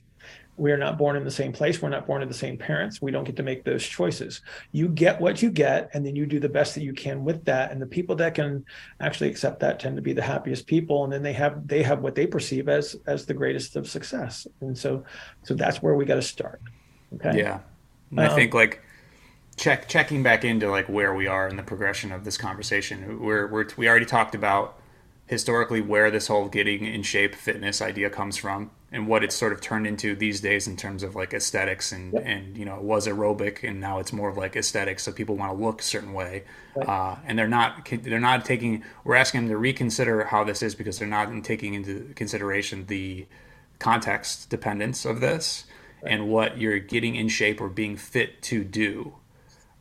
We 0.57 0.73
are 0.73 0.77
not 0.77 0.99
born 0.99 1.15
in 1.15 1.23
the 1.23 1.31
same 1.31 1.53
place. 1.53 1.81
We're 1.81 1.89
not 1.89 2.09
born 2.09 2.21
to 2.23 2.27
the 2.27 2.35
same 2.35 2.59
parents. 2.59 3.01
We 3.01 3.13
don't 3.13 3.23
get 3.23 3.37
to 3.37 3.45
make 3.45 3.63
those 3.63 3.87
choices. 3.87 4.41
You 4.73 4.89
get 4.89 5.21
what 5.21 5.41
you 5.41 5.53
get, 5.53 5.89
and 5.95 6.05
then 6.05 6.17
you 6.17 6.27
do 6.27 6.41
the 6.41 6.49
best 6.49 6.75
that 6.75 6.83
you 6.83 6.93
can 6.93 7.25
with 7.25 7.45
that. 7.45 7.71
And 7.71 7.81
the 7.81 7.87
people 7.87 8.17
that 8.17 8.35
can 8.35 8.65
actually 8.99 9.31
accept 9.31 9.61
that 9.61 9.79
tend 9.79 9.95
to 9.95 10.03
be 10.03 10.13
the 10.13 10.21
happiest 10.21 10.67
people. 10.67 11.05
And 11.05 11.13
then 11.13 11.23
they 11.23 11.35
have 11.35 11.69
they 11.69 11.85
have 11.85 12.01
what 12.01 12.17
they 12.17 12.27
perceive 12.27 12.69
as 12.69 12.97
as 13.07 13.25
the 13.25 13.35
greatest 13.35 13.77
of 13.77 13.89
success. 13.89 14.49
And 14.63 14.77
so, 14.77 15.05
so 15.45 15.55
that's 15.55 15.81
where 15.81 15.95
we 15.95 16.05
got 16.05 16.17
to 16.17 16.23
start. 16.23 16.61
Okay. 17.15 17.39
Yeah, 17.39 17.61
I 18.17 18.29
Um, 18.29 18.29
think 18.29 18.55
like 18.55 18.83
check 19.57 19.89
checking 19.89 20.23
back 20.23 20.45
into 20.45 20.71
like 20.71 20.89
where 20.89 21.15
we 21.15 21.27
are 21.27 21.49
in 21.49 21.57
the 21.57 21.63
progression 21.63 22.13
of 22.13 22.25
this 22.25 22.39
conversation. 22.39 23.21
We're, 23.23 23.47
we're 23.49 23.67
we 23.77 23.89
already 23.89 24.07
talked 24.07 24.35
about 24.35 24.79
historically 25.27 25.81
where 25.83 26.11
this 26.11 26.29
whole 26.29 26.49
getting 26.49 26.85
in 26.87 27.03
shape 27.03 27.35
fitness 27.35 27.83
idea 27.83 28.11
comes 28.11 28.37
from 28.37 28.71
and 28.93 29.07
what 29.09 29.25
it's 29.25 29.35
sort 29.37 29.53
of 29.53 29.61
turned 29.61 29.87
into 29.87 30.17
these 30.17 30.41
days 30.41 30.67
in 30.69 30.77
terms 30.77 31.03
of 31.03 31.15
like 31.17 31.35
aesthetics 31.35 31.93
and 31.93 32.15
Yep. 32.15 32.25
and 32.25 32.57
you 32.59 32.65
know 32.65 32.77
it 32.77 32.83
was 32.83 33.07
aerobic 33.07 33.63
and 33.69 33.81
now 33.81 33.99
it's 33.99 34.13
more 34.13 34.31
of 34.31 34.37
like 34.39 34.57
aesthetics 34.57 35.03
so 35.05 35.13
people 35.13 35.37
want 35.37 35.57
to 35.59 35.65
look 35.65 35.81
a 35.81 35.85
certain 35.85 36.15
way 36.15 36.45
uh, 36.87 37.17
and 37.27 37.39
they're 37.39 37.49
not 37.49 37.87
they're 38.03 38.21
not 38.21 38.45
taking 38.45 38.83
we're 39.05 39.17
asking 39.17 39.43
them 39.43 39.51
to 39.51 39.57
reconsider 39.59 40.25
how 40.25 40.45
this 40.45 40.63
is 40.63 40.75
because 40.75 40.99
they're 40.99 41.09
not 41.09 41.29
taking 41.45 41.75
into 41.75 42.13
consideration 42.17 42.87
the 42.87 43.27
context 43.79 44.49
dependence 44.51 45.05
of 45.05 45.21
this 45.21 45.65
and 46.03 46.29
what 46.29 46.59
you're 46.59 46.79
getting 46.79 47.15
in 47.15 47.29
shape 47.29 47.61
or 47.61 47.69
being 47.69 47.97
fit 47.97 48.43
to 48.43 48.65
do. 48.65 49.15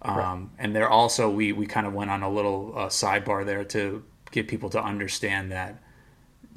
Um, 0.01 0.51
and 0.58 0.75
they're 0.75 0.89
also 0.89 1.30
we 1.30 1.51
we 1.51 1.65
kind 1.65 1.88
of 1.88 1.93
went 1.93 2.12
on 2.12 2.23
a 2.23 2.30
little 2.30 2.73
uh, 2.75 2.88
sidebar 2.88 3.45
there 3.45 3.63
to 3.65 4.03
get 4.32 4.47
people 4.47 4.69
to 4.69 4.82
understand 4.82 5.51
that 5.51 5.82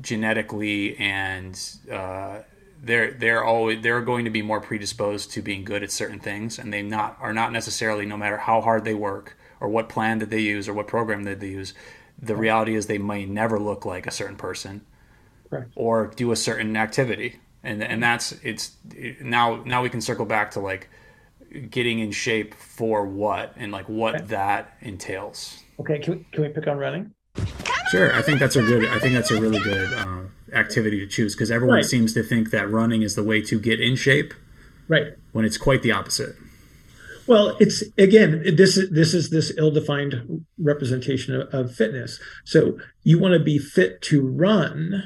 genetically 0.00 0.96
and 0.98 1.60
uh, 1.90 2.40
they're 2.82 3.12
they're 3.12 3.44
always 3.44 3.82
they're 3.82 4.00
going 4.00 4.24
to 4.24 4.30
be 4.30 4.42
more 4.42 4.60
predisposed 4.60 5.30
to 5.32 5.42
being 5.42 5.64
good 5.64 5.82
at 5.82 5.90
certain 5.90 6.18
things 6.18 6.58
and 6.58 6.72
they 6.72 6.82
not 6.82 7.16
are 7.20 7.32
not 7.32 7.52
necessarily 7.52 8.06
no 8.06 8.16
matter 8.16 8.38
how 8.38 8.60
hard 8.60 8.84
they 8.84 8.94
work 8.94 9.36
or 9.60 9.68
what 9.68 9.88
plan 9.88 10.18
that 10.18 10.30
they 10.30 10.40
use 10.40 10.68
or 10.68 10.74
what 10.74 10.86
program 10.86 11.24
that 11.24 11.40
they 11.40 11.48
use 11.48 11.74
the 12.20 12.36
reality 12.36 12.74
is 12.74 12.86
they 12.86 12.98
may 12.98 13.24
never 13.24 13.58
look 13.58 13.84
like 13.84 14.06
a 14.06 14.10
certain 14.10 14.36
person 14.36 14.82
Correct. 15.48 15.70
or 15.74 16.06
do 16.16 16.32
a 16.32 16.36
certain 16.36 16.76
activity 16.76 17.38
and 17.62 17.82
and 17.82 18.02
that's 18.02 18.32
it's 18.42 18.76
it, 18.94 19.20
now 19.22 19.62
now 19.64 19.82
we 19.82 19.88
can 19.90 20.00
circle 20.00 20.24
back 20.24 20.50
to 20.52 20.60
like 20.60 20.88
getting 21.70 21.98
in 21.98 22.12
shape 22.12 22.54
for 22.54 23.04
what 23.06 23.52
and 23.56 23.72
like 23.72 23.88
what 23.88 24.14
Okay. 24.16 24.24
that 24.26 24.76
entails 24.80 25.62
Okay. 25.80 25.98
Can 25.98 26.18
we, 26.18 26.26
can 26.32 26.42
we 26.42 26.48
pick 26.50 26.66
on 26.66 26.76
running? 26.76 27.12
Sure, 27.90 28.14
I 28.14 28.20
think 28.22 28.38
that's 28.38 28.54
a 28.54 28.62
good. 28.62 28.84
I 28.88 28.98
think 28.98 29.14
that's 29.14 29.30
a 29.30 29.40
really 29.40 29.58
good 29.60 29.92
uh, 29.94 30.22
activity 30.52 31.00
to 31.00 31.06
choose 31.06 31.34
because 31.34 31.50
everyone 31.50 31.76
Right. 31.76 31.84
seems 31.84 32.12
to 32.14 32.22
think 32.22 32.50
that 32.50 32.70
running 32.70 33.02
is 33.02 33.14
the 33.14 33.24
way 33.24 33.40
to 33.42 33.58
get 33.58 33.80
in 33.80 33.96
shape 33.96 34.34
Right. 34.88 35.14
when 35.32 35.44
it's 35.44 35.56
quite 35.56 35.82
the 35.82 35.90
opposite. 35.90 36.36
Well, 37.26 37.56
it's 37.60 37.82
again, 37.96 38.42
this 38.56 38.76
is 38.76 38.90
this 38.90 39.14
is 39.14 39.30
this 39.30 39.52
ill-defined 39.56 40.44
representation 40.58 41.34
of, 41.34 41.48
of 41.54 41.74
fitness. 41.74 42.20
So 42.44 42.78
you 43.02 43.18
want 43.18 43.34
to 43.34 43.40
be 43.40 43.58
fit 43.58 44.02
to 44.02 44.20
run. 44.26 45.04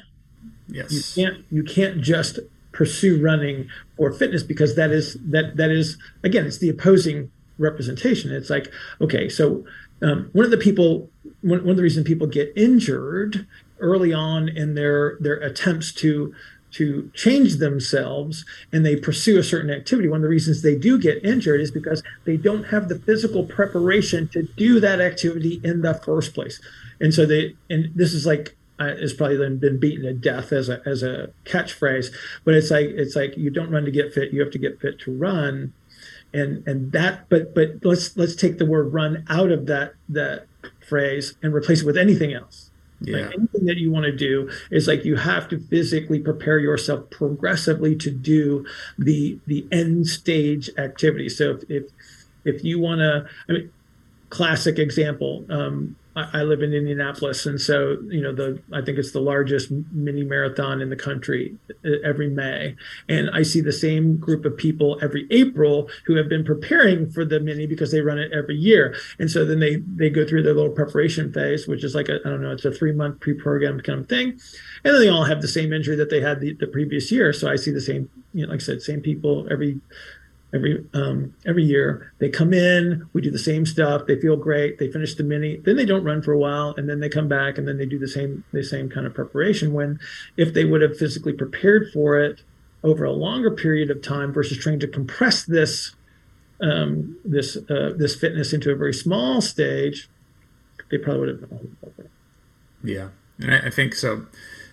Yes. 0.68 1.16
You 1.16 1.24
can't 1.24 1.44
you 1.50 1.62
can't 1.62 2.00
just 2.00 2.38
pursue 2.72 3.22
running 3.22 3.68
for 3.96 4.12
fitness 4.12 4.42
because 4.42 4.74
that 4.76 4.90
is 4.90 5.16
that 5.24 5.56
that 5.56 5.70
is 5.70 5.96
again 6.22 6.46
it's 6.46 6.58
the 6.58 6.68
opposing 6.68 7.30
representation. 7.58 8.32
It's 8.32 8.50
like 8.50 8.72
okay, 9.00 9.28
so 9.28 9.64
um, 10.02 10.30
one 10.32 10.44
of 10.44 10.50
the 10.50 10.58
people 10.58 11.10
one, 11.42 11.60
one 11.60 11.70
of 11.70 11.76
the 11.76 11.82
reasons 11.82 12.06
people 12.06 12.26
get 12.26 12.52
injured 12.56 13.46
early 13.80 14.12
on 14.12 14.48
in 14.48 14.74
their 14.74 15.16
their 15.20 15.36
attempts 15.36 15.92
to 15.92 16.34
to 16.72 17.08
change 17.14 17.56
themselves 17.58 18.44
and 18.72 18.84
they 18.84 18.96
pursue 18.96 19.38
a 19.38 19.42
certain 19.44 19.70
activity 19.70 20.08
one 20.08 20.18
of 20.18 20.22
the 20.22 20.28
reasons 20.28 20.62
they 20.62 20.76
do 20.76 20.98
get 20.98 21.24
injured 21.24 21.60
is 21.60 21.70
because 21.70 22.02
they 22.24 22.36
don't 22.36 22.64
have 22.64 22.88
the 22.88 22.98
physical 22.98 23.44
preparation 23.44 24.28
to 24.28 24.42
do 24.56 24.80
that 24.80 25.00
activity 25.00 25.60
in 25.62 25.82
the 25.82 25.94
first 25.94 26.34
place 26.34 26.60
and 27.00 27.14
so 27.14 27.24
they 27.26 27.54
and 27.70 27.92
this 27.94 28.12
is 28.12 28.26
like 28.26 28.56
it's 28.78 29.12
probably 29.12 29.36
then 29.36 29.58
been 29.58 29.78
beaten 29.78 30.04
to 30.04 30.12
death 30.12 30.52
as 30.52 30.68
a 30.68 30.80
as 30.86 31.02
a 31.02 31.30
catchphrase 31.44 32.12
but 32.44 32.54
it's 32.54 32.70
like 32.70 32.86
it's 32.86 33.14
like 33.16 33.36
you 33.36 33.50
don't 33.50 33.70
run 33.70 33.84
to 33.84 33.90
get 33.90 34.12
fit 34.12 34.32
you 34.32 34.40
have 34.40 34.50
to 34.50 34.58
get 34.58 34.80
fit 34.80 34.98
to 34.98 35.16
run 35.16 35.72
and 36.32 36.66
and 36.66 36.92
that 36.92 37.28
but 37.28 37.54
but 37.54 37.68
let's 37.84 38.16
let's 38.16 38.34
take 38.34 38.58
the 38.58 38.66
word 38.66 38.92
run 38.92 39.24
out 39.28 39.50
of 39.52 39.66
that 39.66 39.94
that 40.08 40.46
phrase 40.86 41.34
and 41.42 41.54
replace 41.54 41.82
it 41.82 41.86
with 41.86 41.96
anything 41.96 42.32
else 42.34 42.70
Yeah. 43.00 43.18
like 43.18 43.34
anything 43.34 43.64
that 43.66 43.76
you 43.76 43.90
want 43.90 44.06
to 44.06 44.12
do 44.12 44.50
is 44.70 44.88
like 44.88 45.04
you 45.04 45.16
have 45.16 45.48
to 45.48 45.58
physically 45.60 46.18
prepare 46.20 46.58
yourself 46.58 47.10
progressively 47.10 47.94
to 47.96 48.10
do 48.10 48.64
the 48.98 49.38
the 49.46 49.66
end 49.70 50.06
stage 50.08 50.70
activity. 50.78 51.28
So 51.28 51.50
if 51.52 51.62
if, 51.70 51.84
if 52.44 52.64
you 52.64 52.78
want 52.78 53.00
to, 53.00 53.26
I 53.48 53.52
mean, 53.52 53.70
classic 54.30 54.78
example. 54.78 55.44
Um, 55.50 55.96
I, 56.16 56.42
live 56.44 56.62
in 56.62 56.72
Indianapolis, 56.72 57.44
and 57.44 57.60
so 57.60 57.96
you 58.08 58.20
know 58.20 58.32
the 58.32 58.62
I 58.72 58.82
think 58.82 58.98
it's 58.98 59.10
the 59.10 59.20
largest 59.20 59.72
mini 59.90 60.22
marathon 60.22 60.80
in 60.80 60.88
the 60.88 60.96
country 60.96 61.56
every 62.04 62.30
May, 62.30 62.76
and 63.08 63.28
I 63.30 63.42
see 63.42 63.60
the 63.60 63.72
same 63.72 64.16
group 64.16 64.44
of 64.44 64.56
people 64.56 64.96
every 65.02 65.26
April 65.30 65.88
who 66.06 66.14
have 66.14 66.28
been 66.28 66.44
preparing 66.44 67.10
for 67.10 67.24
the 67.24 67.40
mini 67.40 67.66
because 67.66 67.90
they 67.90 68.00
run 68.00 68.18
it 68.18 68.32
every 68.32 68.56
year, 68.56 68.94
and 69.18 69.28
so 69.28 69.44
then 69.44 69.58
they 69.58 69.76
they 69.76 70.08
go 70.08 70.24
through 70.24 70.44
their 70.44 70.54
little 70.54 70.70
preparation 70.70 71.32
phase, 71.32 71.66
which 71.66 71.82
is 71.82 71.96
like 71.96 72.08
a 72.08 72.20
I 72.24 72.30
don't 72.30 72.42
know, 72.42 72.52
it's 72.52 72.64
a 72.64 72.70
three 72.70 72.92
month 72.92 73.18
pre-programmed 73.18 73.82
kind 73.82 73.98
of 73.98 74.08
thing, 74.08 74.38
and 74.84 74.94
then 74.94 75.00
they 75.00 75.08
all 75.08 75.24
have 75.24 75.42
the 75.42 75.48
same 75.48 75.72
injury 75.72 75.96
that 75.96 76.10
they 76.10 76.20
had 76.20 76.38
the, 76.40 76.54
the 76.54 76.68
previous 76.68 77.10
year. 77.10 77.32
So 77.32 77.50
I 77.50 77.56
see 77.56 77.72
the 77.72 77.80
same, 77.80 78.08
you 78.32 78.46
know, 78.46 78.52
like 78.52 78.60
I 78.60 78.64
said, 78.64 78.82
same 78.82 79.00
people 79.00 79.48
every 79.50 79.80
every 80.54 80.84
um, 80.94 81.34
every 81.44 81.64
year. 81.64 82.12
They 82.18 82.28
come 82.28 82.54
in, 82.54 83.08
we 83.12 83.20
do 83.20 83.30
the 83.30 83.38
same 83.38 83.66
stuff. 83.66 84.06
They 84.06 84.20
feel 84.20 84.36
great. 84.36 84.78
They 84.78 84.90
finish 84.90 85.14
the 85.14 85.24
mini, 85.24 85.56
then 85.56 85.76
they 85.76 85.84
don't 85.84 86.04
run 86.04 86.22
for 86.22 86.32
a 86.32 86.38
while, 86.38 86.74
and 86.76 86.88
then 86.88 87.00
they 87.00 87.08
come 87.08 87.28
back 87.28 87.58
and 87.58 87.66
then 87.66 87.78
they 87.78 87.86
do 87.86 87.98
the 87.98 88.08
same 88.08 88.44
the 88.52 88.62
same 88.62 88.88
kind 88.88 89.06
of 89.06 89.14
preparation. 89.14 89.72
When 89.72 89.98
if 90.36 90.54
they 90.54 90.64
would 90.64 90.82
have 90.82 90.96
physically 90.96 91.32
prepared 91.32 91.90
for 91.92 92.18
it 92.18 92.42
over 92.82 93.04
a 93.04 93.12
longer 93.12 93.50
period 93.50 93.90
of 93.90 94.02
time 94.02 94.32
versus 94.32 94.58
trying 94.58 94.78
to 94.80 94.88
compress 94.88 95.44
this 95.44 95.94
um, 96.60 97.18
this 97.24 97.56
uh, 97.68 97.92
this 97.96 98.14
fitness 98.14 98.52
into 98.52 98.70
a 98.70 98.76
very 98.76 98.94
small 98.94 99.40
stage, 99.40 100.08
they 100.90 100.98
probably 100.98 101.32
would 101.32 101.40
have 101.40 101.50
better. 101.80 102.10
Yeah, 102.82 103.08
and 103.40 103.54
I, 103.54 103.66
I 103.66 103.70
think 103.70 103.94
so. 103.94 104.26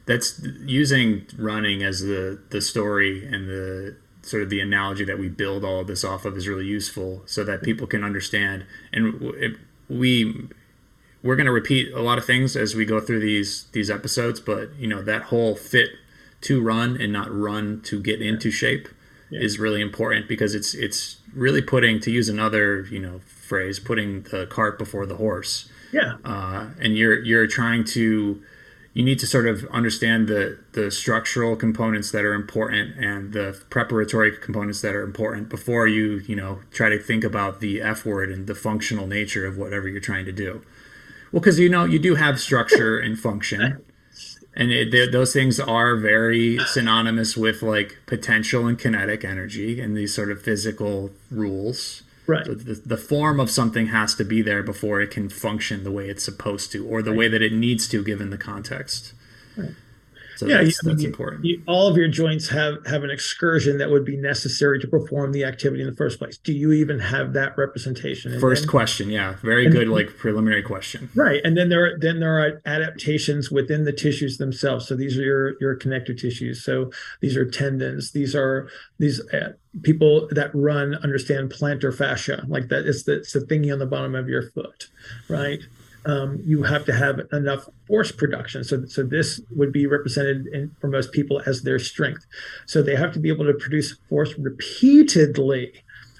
That's 0.05 0.41
using 0.65 1.25
running 1.37 1.83
as 1.83 2.01
the 2.01 2.39
the 2.49 2.61
story 2.61 3.25
and 3.25 3.47
the 3.47 3.95
sort 4.23 4.43
of 4.43 4.49
the 4.49 4.60
analogy 4.60 5.03
that 5.05 5.19
we 5.19 5.29
build 5.29 5.63
all 5.63 5.81
of 5.81 5.88
this 5.88 6.03
off 6.03 6.25
of 6.25 6.38
is 6.38 6.47
really 6.47 6.65
useful, 6.65 7.23
so 7.25 7.43
that 7.43 7.63
people 7.63 7.88
can 7.88 8.03
understand. 8.03 8.65
And 8.93 9.21
it, 9.36 9.57
we 9.89 10.47
we're 11.23 11.36
going 11.36 11.45
to 11.45 11.51
repeat 11.51 11.91
a 11.93 12.01
lot 12.01 12.17
of 12.17 12.25
things 12.25 12.55
as 12.55 12.75
we 12.75 12.86
go 12.86 12.99
through 12.99 13.19
these 13.19 13.65
these 13.73 13.89
episodes, 13.89 14.39
but 14.39 14.73
you 14.75 14.88
know 14.88 15.01
that 15.01 15.23
whole 15.23 15.55
fit 15.55 15.91
to 16.41 16.62
run 16.62 16.99
and 16.99 17.13
not 17.13 17.31
run 17.31 17.81
to 17.81 18.01
get 18.01 18.21
into 18.21 18.49
shape 18.49 18.89
is 19.31 19.60
really 19.60 19.81
important 19.81 20.27
because 20.27 20.53
it's 20.53 20.73
it's 20.73 21.17
really 21.34 21.62
putting 21.62 21.99
to 22.01 22.12
use 22.12 22.27
another 22.27 22.86
you 22.91 22.99
know 22.99 23.19
phrase 23.25 23.79
putting 23.79 24.23
the 24.23 24.45
cart 24.47 24.77
before 24.77 25.05
the 25.05 25.15
horse. 25.15 25.69
Yeah, 25.93 26.17
uh, 26.23 26.67
and 26.79 26.97
you're 26.97 27.21
you're 27.23 27.47
trying 27.47 27.84
to 27.86 28.41
you 28.93 29.04
need 29.04 29.19
to 29.19 29.27
sort 29.27 29.47
of 29.47 29.65
understand 29.71 30.27
the 30.27 30.60
the 30.73 30.91
structural 30.91 31.56
components 31.56 32.12
that 32.12 32.25
are 32.25 32.34
important 32.34 32.97
and 32.97 33.34
the 33.34 33.60
preparatory 33.69 34.36
components 34.38 34.82
that 34.82 34.93
are 34.93 35.04
important 35.04 35.49
before 35.49 35.88
you 35.88 36.21
you 36.27 36.36
know 36.36 36.60
try 36.71 36.89
to 36.89 36.99
think 36.99 37.23
about 37.23 37.60
the 37.60 37.82
f 37.82 38.06
word 38.06 38.30
and 38.32 38.47
the 38.47 38.56
functional 38.56 39.08
nature 39.08 39.45
of 39.45 39.58
whatever 39.58 39.88
you're 39.88 40.01
trying 40.01 40.25
to 40.25 40.32
do. 40.32 40.62
Well 41.32 41.39
because 41.39 41.60
you 41.60 41.69
know 41.69 41.86
you 41.86 41.99
do 41.99 42.15
have 42.15 42.39
structure 42.39 42.99
and 42.99 43.17
function. 43.19 43.84
And 44.54 44.69
it, 44.69 45.13
those 45.13 45.32
things 45.32 45.62
are 45.62 45.95
very 45.95 46.60
synonymous 46.65 47.38
with 47.38 47.62
like 47.62 47.99
potential 48.06 48.67
and 48.67 48.77
kinetic 48.77 49.23
energy 49.23 49.80
and 49.80 49.95
these 49.95 50.13
sort 50.13 50.30
of 50.30 50.41
physical 50.41 51.12
rules 51.30 52.04
right. 52.27 52.45
so 52.45 52.53
the, 52.53 52.73
the 52.73 52.97
form 52.97 53.39
of 53.39 53.49
something 53.49 53.88
has 53.88 54.15
to 54.15 54.23
be 54.23 54.41
there 54.41 54.63
before 54.63 55.01
it 55.01 55.12
can 55.12 55.29
function 55.29 55.84
the 55.84 55.91
way 55.91 56.10
it's 56.10 56.23
supposed 56.23 56.71
to, 56.71 56.86
or 56.88 57.01
the 57.01 57.13
way 57.13 57.27
that 57.27 57.41
it 57.41 57.53
needs 57.53 57.88
to, 57.89 58.03
given 58.03 58.29
the 58.29 58.38
context. 58.38 59.13
So 60.41 60.47
yeah, 60.47 60.63
that's, 60.63 60.84
that's 60.84 61.04
you- 61.04 61.08
important. 61.08 61.45
you- 61.45 61.62
all 61.67 61.88
of 61.88 61.95
your 61.97 62.08
joints 62.08 62.49
have 62.49 62.84
have 62.88 63.04
an 63.04 63.12
excursion 63.12 63.77
that 63.77 63.91
would 63.91 64.04
be 64.04 64.17
necessary 64.17 64.80
to 64.80 64.88
perform 64.88 65.34
the 65.34 65.43
activity 65.43 65.84
in 65.84 65.88
the 65.89 65.95
first 65.95 66.17
place. 66.17 66.36
Do 66.39 66.51
you 66.51 66.71
even 66.73 66.97
have 66.97 67.34
that 67.34 67.56
representation? 67.60 68.32
And 68.32 68.41
First 68.41 68.63
then- 68.63 68.69
question, 68.69 69.10
yeah, 69.12 69.36
very 69.43 69.69
good, 69.69 69.88
like 69.88 70.17
preliminary 70.17 70.63
question. 70.63 71.10
right, 71.13 71.41
and 71.43 71.56
then 71.56 71.69
there 71.69 71.86
are, 71.86 71.99
then 71.99 72.19
there 72.19 72.39
are 72.39 72.60
adaptations 72.65 73.51
within 73.51 73.84
the 73.86 73.93
tissues 73.93 74.39
themselves. 74.39 74.88
So 74.88 74.95
these 74.95 75.15
are 75.19 75.21
your 75.23 75.54
your 75.62 75.75
connective 75.75 76.17
tissues. 76.17 76.63
So 76.65 76.91
these 77.19 77.38
are 77.38 77.45
tendons. 77.45 78.12
These 78.12 78.36
are 78.36 78.67
these 78.97 79.21
uh, 79.32 79.54
people 79.84 80.27
that 80.32 80.49
run 80.56 80.95
understand 81.04 81.51
plantar 81.51 81.95
fascia, 81.95 82.45
like 82.47 82.69
that. 82.69 82.88
It's 82.88 83.04
the 83.04 83.17
it's 83.19 83.34
the 83.34 83.41
thingy 83.41 83.71
on 83.71 83.77
the 83.77 83.86
bottom 83.86 84.15
of 84.15 84.27
your 84.27 84.41
foot, 84.49 84.89
right? 85.30 85.60
Um, 86.05 86.39
you 86.43 86.63
have 86.63 86.85
to 86.85 86.93
have 86.93 87.21
enough 87.31 87.67
force 87.87 88.11
production. 88.11 88.63
So, 88.63 88.85
so 88.85 89.03
this 89.03 89.41
would 89.51 89.71
be 89.71 89.85
represented 89.85 90.47
in, 90.47 90.75
for 90.79 90.87
most 90.87 91.11
people 91.11 91.41
as 91.45 91.61
their 91.61 91.79
strength. 91.79 92.25
So 92.65 92.81
they 92.81 92.95
have 92.95 93.13
to 93.13 93.19
be 93.19 93.29
able 93.29 93.45
to 93.45 93.53
produce 93.53 93.97
force 94.09 94.33
repeatedly, 94.37 95.73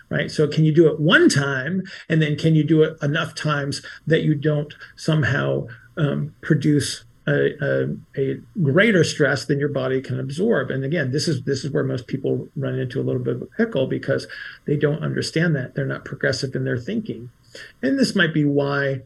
right? 0.10 0.30
So 0.30 0.48
can 0.48 0.65
you 0.65 0.74
do 0.74 0.88
it 0.88 1.00
one 1.00 1.30
time, 1.30 1.84
and 2.10 2.22
then 2.22 2.36
can 2.36 2.54
you 2.54 2.63
do 2.63 2.84
it 2.84 2.98
enough 3.02 3.34
times 3.34 3.82
that 4.06 4.22
you 4.22 4.36
don't 4.36 4.74
somehow 4.96 5.67
um, 5.98 6.36
produce 6.41 7.04
a, 7.28 7.52
a, 7.63 7.96
a 8.17 8.36
greater 8.62 9.04
stress 9.04 9.46
than 9.46 9.60
your 9.60 9.70
body 9.70 10.00
can 10.02 10.20
absorb? 10.20 10.70
And 10.70 10.84
again, 10.84 11.12
this 11.12 11.28
is 11.28 11.44
this 11.44 11.63
is 11.63 11.72
where 11.72 11.84
most 11.84 12.08
people 12.08 12.50
run 12.56 12.78
into 12.78 13.00
a 13.00 13.04
little 13.04 13.22
bit 13.24 13.36
of 13.36 13.41
a 13.41 13.48
pickle 13.48 13.88
because 13.88 14.28
they 14.65 14.76
don't 14.76 15.04
understand 15.04 15.56
that 15.56 15.74
they're 15.74 15.86
not 15.86 16.06
progressive 16.06 16.56
in 16.56 16.65
their 16.65 16.78
thinking. 16.78 17.32
And 17.82 17.98
this 17.98 18.15
might 18.15 18.34
be 18.34 18.46
why 18.46 19.02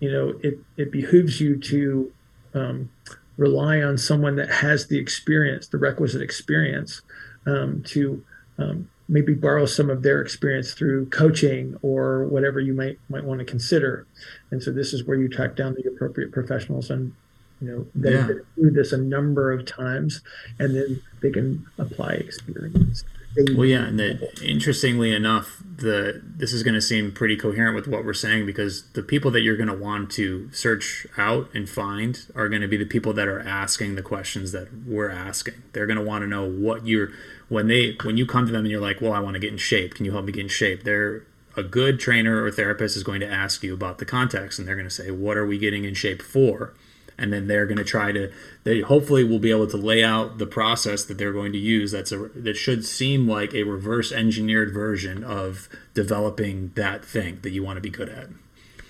you 0.00 0.10
know 0.10 0.34
it 0.42 0.58
it 0.76 0.90
behooves 0.92 1.40
you 1.40 1.56
to 1.58 2.12
um, 2.54 2.90
rely 3.36 3.82
on 3.82 3.98
someone 3.98 4.36
that 4.36 4.50
has 4.50 4.86
the 4.88 4.98
experience 4.98 5.68
the 5.68 5.78
requisite 5.78 6.22
experience 6.22 7.02
um, 7.46 7.82
to 7.82 8.24
um, 8.58 8.88
maybe 9.08 9.34
borrow 9.34 9.66
some 9.66 9.90
of 9.90 10.02
their 10.02 10.20
experience 10.22 10.72
through 10.72 11.06
coaching 11.06 11.76
or 11.82 12.24
whatever 12.24 12.60
you 12.60 12.72
might 12.74 12.98
might 13.08 13.24
want 13.24 13.38
to 13.40 13.44
consider 13.44 14.06
and 14.50 14.62
so 14.62 14.70
this 14.70 14.92
is 14.92 15.04
where 15.04 15.16
you 15.18 15.28
track 15.28 15.56
down 15.56 15.74
the 15.74 15.88
appropriate 15.88 16.32
professionals 16.32 16.90
and 16.90 17.12
you 17.60 17.68
know 17.68 17.86
they 17.94 18.12
Yeah. 18.14 18.28
do 18.56 18.70
this 18.70 18.92
a 18.92 18.98
number 18.98 19.52
of 19.52 19.64
times 19.66 20.22
and 20.58 20.74
then 20.74 21.00
they 21.22 21.30
can 21.30 21.66
apply 21.78 22.12
experience 22.14 23.04
Well, 23.36 23.66
yeah, 23.66 23.86
and 23.86 23.98
that 23.98 24.40
interestingly 24.42 25.12
enough, 25.12 25.60
the 25.76 26.22
this 26.24 26.52
is 26.52 26.62
going 26.62 26.74
to 26.74 26.80
seem 26.80 27.10
pretty 27.10 27.36
coherent 27.36 27.74
with 27.74 27.88
what 27.88 28.04
we're 28.04 28.14
saying 28.14 28.46
because 28.46 28.84
the 28.92 29.02
people 29.02 29.32
that 29.32 29.40
you're 29.40 29.56
going 29.56 29.68
to 29.68 29.74
want 29.74 30.10
to 30.12 30.48
search 30.52 31.04
out 31.16 31.48
and 31.52 31.68
find 31.68 32.26
are 32.36 32.48
going 32.48 32.62
to 32.62 32.68
be 32.68 32.76
the 32.76 32.84
people 32.84 33.12
that 33.14 33.26
are 33.26 33.40
asking 33.40 33.96
the 33.96 34.02
questions 34.02 34.52
that 34.52 34.68
we're 34.86 35.10
asking. 35.10 35.54
They're 35.72 35.86
going 35.86 35.98
to 35.98 36.04
want 36.04 36.22
to 36.22 36.28
know 36.28 36.48
what 36.48 36.86
you're 36.86 37.10
when 37.48 37.66
they 37.66 37.96
when 38.04 38.16
you 38.16 38.24
come 38.24 38.46
to 38.46 38.52
them 38.52 38.62
and 38.62 38.70
you're 38.70 38.80
like, 38.80 39.00
"Well, 39.00 39.12
I 39.12 39.18
want 39.18 39.34
to 39.34 39.40
get 39.40 39.52
in 39.52 39.58
shape. 39.58 39.94
Can 39.94 40.04
you 40.04 40.12
help 40.12 40.26
me 40.26 40.32
get 40.32 40.42
in 40.42 40.48
shape?" 40.48 40.84
They're 40.84 41.26
a 41.56 41.64
good 41.64 41.98
trainer 41.98 42.44
or 42.44 42.52
therapist 42.52 42.96
is 42.96 43.02
going 43.02 43.20
to 43.20 43.28
ask 43.28 43.64
you 43.64 43.74
about 43.74 43.98
the 43.98 44.04
context 44.04 44.58
and 44.60 44.68
they're 44.68 44.76
going 44.76 44.88
to 44.88 44.94
say, 44.94 45.10
"What 45.10 45.36
are 45.36 45.46
we 45.46 45.58
getting 45.58 45.84
in 45.84 45.94
shape 45.94 46.22
for?" 46.22 46.72
And 47.18 47.32
then 47.32 47.46
they're 47.46 47.66
going 47.66 47.78
to 47.78 47.84
try 47.84 48.12
to 48.12 48.30
they 48.64 48.80
hopefully 48.80 49.24
will 49.24 49.38
be 49.38 49.50
able 49.50 49.66
to 49.66 49.76
lay 49.76 50.02
out 50.02 50.38
the 50.38 50.46
process 50.46 51.04
that 51.04 51.18
they're 51.18 51.32
going 51.32 51.52
to 51.52 51.58
use 51.58 51.92
that's 51.92 52.12
a 52.12 52.18
that 52.34 52.54
should 52.56 52.84
seem 52.84 53.28
like 53.28 53.54
a 53.54 53.62
reverse 53.62 54.12
engineered 54.12 54.72
version 54.72 55.22
of 55.24 55.68
developing 55.94 56.72
that 56.74 57.04
thing 57.04 57.38
that 57.42 57.50
you 57.50 57.62
want 57.62 57.76
to 57.76 57.80
be 57.80 57.90
good 57.90 58.08
at 58.08 58.28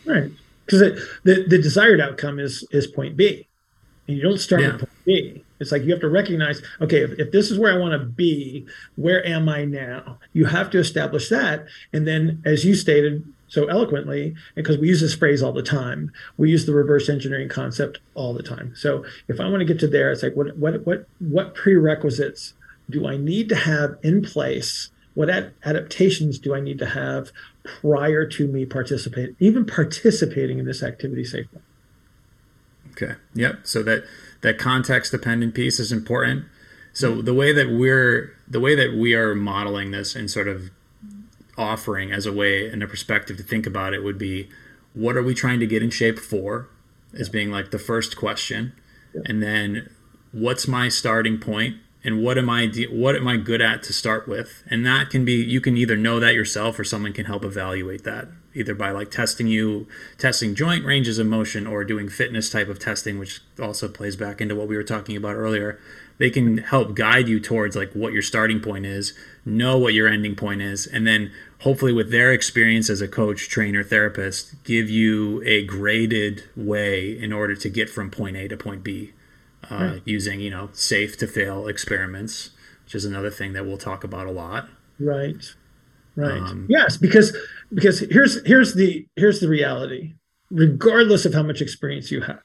Right. 0.05 0.31
Because 0.67 0.81
the, 1.25 1.45
the 1.47 1.59
desired 1.59 2.01
outcome 2.01 2.39
is 2.39 2.67
is 2.71 2.87
point 2.87 3.17
B. 3.17 3.47
And 4.07 4.17
you 4.17 4.23
don't 4.23 4.39
start 4.39 4.63
Yeah. 4.63 4.73
with 4.73 4.81
point 4.81 5.05
B. 5.07 5.45
It's 5.61 5.73
like 5.73 5.83
you 5.83 5.93
have 5.93 6.01
to 6.01 6.09
recognize, 6.09 6.63
okay, 6.81 7.03
if, 7.03 7.19
if 7.19 7.33
this 7.33 7.51
is 7.51 7.59
where 7.59 7.73
I 7.73 7.79
want 7.79 7.93
to 7.99 8.07
be, 8.07 8.67
where 8.97 9.27
am 9.27 9.49
I 9.49 9.65
now? 9.65 10.19
You 10.33 10.47
have 10.47 10.69
to 10.71 10.79
establish 10.79 11.29
that. 11.31 11.67
And 11.93 12.07
then, 12.07 12.43
as 12.45 12.65
you 12.65 12.75
stated 12.75 13.25
so 13.55 13.67
eloquently, 13.67 14.35
because 14.57 14.79
we 14.79 14.89
use 14.89 15.01
this 15.01 15.15
phrase 15.15 15.41
all 15.41 15.53
the 15.53 15.63
time, 15.63 16.11
we 16.37 16.51
use 16.51 16.67
the 16.67 16.75
reverse 16.75 17.09
engineering 17.09 17.49
concept 17.49 18.01
all 18.15 18.35
the 18.35 18.43
time. 18.43 18.75
So 18.75 19.05
if 19.29 19.39
I 19.39 19.49
want 19.49 19.61
to 19.61 19.65
get 19.65 19.79
to 19.79 19.87
there, 19.87 20.11
it's 20.11 20.25
like, 20.25 20.35
what, 20.35 20.57
what, 20.57 20.85
what, 20.85 21.07
what 21.21 21.55
prerequisites 21.55 22.55
do 22.91 23.07
I 23.07 23.17
need 23.17 23.49
to 23.51 23.55
have 23.55 23.97
in 24.03 24.23
place? 24.23 24.91
What 25.15 25.31
ad- 25.31 25.55
adaptations 25.65 26.41
do 26.41 26.53
I 26.53 26.59
need 26.59 26.81
to 26.81 26.87
have 26.87 27.31
prior 27.63 28.27
to 28.27 28.49
me 28.49 28.67
participating, 28.67 29.37
even 29.39 29.65
participating 29.65 30.59
in 30.59 30.65
this 30.65 30.83
activity 30.83 31.23
safely? 31.23 31.61
Okay. 32.91 33.15
Yep. 33.35 33.61
So 33.63 33.85
that 33.85 34.03
that 34.41 34.59
context 34.59 35.13
dependent 35.13 35.55
piece 35.55 35.79
is 35.79 35.93
important. 35.93 36.47
So 36.93 37.23
the 37.23 37.35
way 37.35 37.53
that 37.53 37.71
we're 37.71 38.37
the 38.49 38.59
way 38.59 38.75
that 38.75 38.95
we 38.95 39.15
are 39.15 39.35
modeling 39.35 39.93
this 39.93 40.17
and 40.17 40.29
sort 40.29 40.49
of 40.49 40.71
offering 41.57 42.13
as 42.13 42.27
a 42.27 42.33
way 42.33 42.69
and 42.69 42.83
a 42.83 42.87
perspective 42.87 43.37
to 43.37 43.43
think 43.43 43.67
about 43.67 43.95
it 43.95 44.03
would 44.03 44.19
be 44.19 44.49
what 44.93 45.17
are 45.17 45.23
we 45.23 45.35
trying 45.35 45.61
to 45.61 45.67
get 45.67 45.83
in 45.83 45.91
shape 45.91 46.19
for? 46.19 46.69
As 47.17 47.29
being 47.29 47.51
like 47.51 47.71
the 47.71 47.79
first 47.79 48.17
question. 48.17 48.73
Yeah. 49.15 49.23
and 49.27 49.43
then 49.43 49.91
what's 50.33 50.67
my 50.67 50.89
starting 50.89 51.39
point? 51.39 51.77
And 52.03 52.23
what 52.23 52.37
am 52.37 52.51
I 52.51 52.67
de- 52.67 52.87
what 52.89 53.17
am 53.17 53.27
I 53.27 53.37
good 53.37 53.63
at 53.63 53.83
to 53.85 53.93
start 53.93 54.29
with? 54.29 54.63
And 54.69 54.85
that 54.85 55.09
can 55.09 55.25
be 55.25 55.35
you 55.35 55.61
can 55.61 55.77
either 55.77 55.97
know 55.97 56.21
that 56.21 56.35
yourself 56.35 56.79
or 56.79 56.85
someone 56.85 57.13
can 57.13 57.25
help 57.27 57.45
evaluate 57.45 58.05
that 58.05 58.29
either 58.55 58.75
by 58.75 58.91
like 58.91 59.11
testing 59.11 59.47
you 59.47 59.87
testing 60.19 60.55
joint 60.55 60.85
ranges 60.85 61.19
of 61.19 61.27
motion 61.27 61.67
or 61.67 61.85
doing 61.85 62.09
fitness 62.09 62.51
type 62.51 62.69
of 62.69 62.79
testing 62.79 63.19
which 63.19 63.41
also 63.61 63.89
plays 63.89 64.17
back 64.17 64.41
into 64.41 64.55
what 64.55 64.69
we 64.69 64.77
were 64.77 64.85
talking 64.85 65.17
about 65.17 65.35
earlier 65.35 65.81
they 66.19 66.31
can 66.31 66.59
help 66.59 66.95
guide 66.95 67.29
you 67.29 67.41
towards 67.41 67.75
like 67.77 67.93
what 67.93 68.13
your 68.13 68.23
starting 68.23 68.61
point 68.61 68.87
is 68.87 69.13
know 69.45 69.77
what 69.79 69.95
your 69.95 70.09
ending 70.09 70.35
point 70.35 70.63
is 70.63 70.87
and 70.87 71.07
then 71.07 71.31
hopefully 71.61 71.93
with 71.93 72.11
their 72.11 72.33
experience 72.33 72.89
as 72.89 73.01
a 73.01 73.09
coach 73.09 73.49
trainer 73.49 73.83
therapist 73.83 74.63
give 74.65 74.89
you 74.89 75.43
a 75.45 75.65
graded 75.65 76.45
way 76.57 77.19
in 77.19 77.33
order 77.33 77.55
to 77.55 77.69
get 77.69 77.91
from 77.91 78.11
point 78.11 78.37
a 78.37 78.49
to 78.49 78.57
point 78.57 78.83
b 78.83 79.13
uh, 79.71 79.75
Right. 79.77 80.03
using 80.05 80.41
you 80.41 80.51
know 80.51 80.69
safe 80.73 81.17
to 81.19 81.27
fail 81.27 81.67
experiments 81.67 82.51
which 82.85 82.95
is 82.95 83.05
another 83.05 83.31
thing 83.31 83.53
that 83.55 83.65
we'll 83.67 83.79
talk 83.79 84.05
about 84.05 84.27
a 84.27 84.31
lot 84.33 84.69
Right. 84.99 85.43
Right. 86.17 86.39
Um, 86.39 86.67
yes, 86.69 86.97
because 86.97 87.37
because 87.73 87.99
here's 88.01 88.45
here's 88.47 88.75
the 88.75 89.07
here's 89.17 89.41
the 89.41 89.49
reality. 89.49 90.15
Regardless 90.51 91.25
of 91.25 91.35
how 91.35 91.43
much 91.43 91.61
experience 91.61 92.13
you 92.13 92.21
have, 92.21 92.43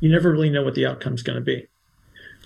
you 0.00 0.10
never 0.10 0.32
really 0.32 0.48
know 0.48 0.62
what 0.62 0.74
the 0.74 0.86
outcome's 0.86 1.22
going 1.22 1.36
to 1.36 1.44
be. 1.44 1.66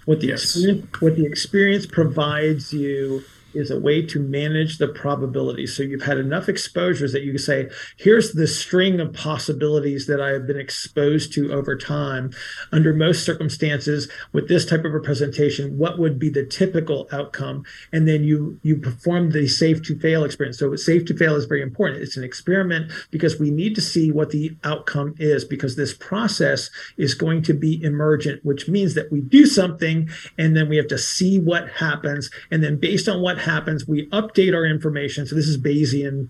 What 0.04 0.20
the 0.20 0.28
Yes. 0.28 0.42
experience 0.56 0.86
what 1.00 1.16
the 1.16 1.24
experience 1.26 1.86
provides 1.86 2.72
you 2.72 3.22
is 3.54 3.70
a 3.70 3.78
way 3.78 4.02
to 4.06 4.20
manage 4.20 4.78
the 4.78 4.88
probability. 4.88 5.66
So 5.66 5.82
you've 5.82 6.02
had 6.02 6.18
enough 6.18 6.48
exposures 6.48 7.12
that 7.12 7.22
you 7.22 7.32
can 7.32 7.38
say, 7.38 7.70
here's 7.96 8.32
the 8.32 8.46
string 8.46 9.00
of 9.00 9.12
possibilities 9.12 10.06
that 10.06 10.20
I 10.20 10.30
have 10.30 10.46
been 10.46 10.58
exposed 10.58 11.32
to 11.34 11.52
over 11.52 11.76
time. 11.76 12.32
Under 12.70 12.92
most 12.92 13.24
circumstances, 13.24 14.08
with 14.32 14.48
this 14.48 14.64
type 14.64 14.84
of 14.84 14.92
representation, 14.92 15.78
what 15.78 15.98
would 15.98 16.18
be 16.18 16.30
the 16.30 16.44
typical 16.44 17.08
outcome? 17.12 17.64
And 17.92 18.08
then 18.08 18.24
you 18.24 18.58
you 18.62 18.76
perform 18.76 19.30
the 19.30 19.48
safe 19.48 19.82
to 19.82 19.98
fail 19.98 20.24
experience. 20.24 20.58
So 20.58 20.74
safe 20.76 21.04
to 21.06 21.16
fail 21.16 21.36
is 21.36 21.44
very 21.44 21.62
important. 21.62 22.02
It's 22.02 22.16
an 22.16 22.24
experiment 22.24 22.92
because 23.10 23.38
we 23.38 23.50
need 23.50 23.74
to 23.74 23.80
see 23.80 24.10
what 24.10 24.30
the 24.30 24.56
outcome 24.64 25.14
is 25.18 25.44
because 25.44 25.76
this 25.76 25.94
process 25.94 26.70
is 26.96 27.14
going 27.14 27.42
to 27.42 27.54
be 27.54 27.82
emergent, 27.82 28.44
which 28.44 28.68
means 28.68 28.94
that 28.94 29.10
we 29.12 29.20
do 29.20 29.46
something 29.46 30.08
and 30.38 30.56
then 30.56 30.68
we 30.68 30.76
have 30.76 30.88
to 30.88 30.98
see 30.98 31.38
what 31.38 31.68
happens. 31.70 32.30
And 32.50 32.62
then 32.62 32.76
based 32.76 33.08
on 33.08 33.20
what 33.20 33.38
happens, 33.42 33.86
we 33.86 34.08
update 34.08 34.54
our 34.54 34.64
information. 34.64 35.26
So 35.26 35.34
this 35.34 35.46
is 35.46 35.58
Bayesian 35.58 36.28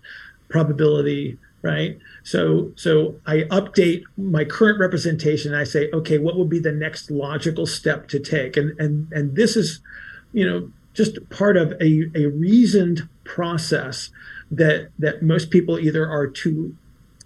probability, 0.49 1.39
right? 1.63 1.99
So 2.23 2.73
so 2.77 3.17
I 3.27 3.43
update 3.51 4.03
my 4.17 4.45
current 4.45 4.79
representation. 4.79 5.55
I 5.55 5.65
say, 5.65 5.91
okay, 5.93 6.19
what 6.19 6.37
would 6.37 6.51
be 6.51 6.59
the 6.59 6.73
next 6.73 7.11
logical 7.11 7.67
step 7.67 8.09
to 8.09 8.19
take? 8.19 8.57
And 8.57 8.79
and 8.79 9.11
and 9.13 9.37
this 9.37 9.57
is, 9.57 9.81
you 10.33 10.49
know, 10.49 10.71
just 10.95 11.19
part 11.31 11.57
of 11.57 11.73
a, 11.81 12.11
a 12.15 12.27
reasoned 12.27 13.09
process 13.25 14.11
that 14.51 14.91
that 14.99 15.23
most 15.23 15.51
people 15.51 15.79
either 15.79 16.09
are 16.09 16.27
too 16.27 16.77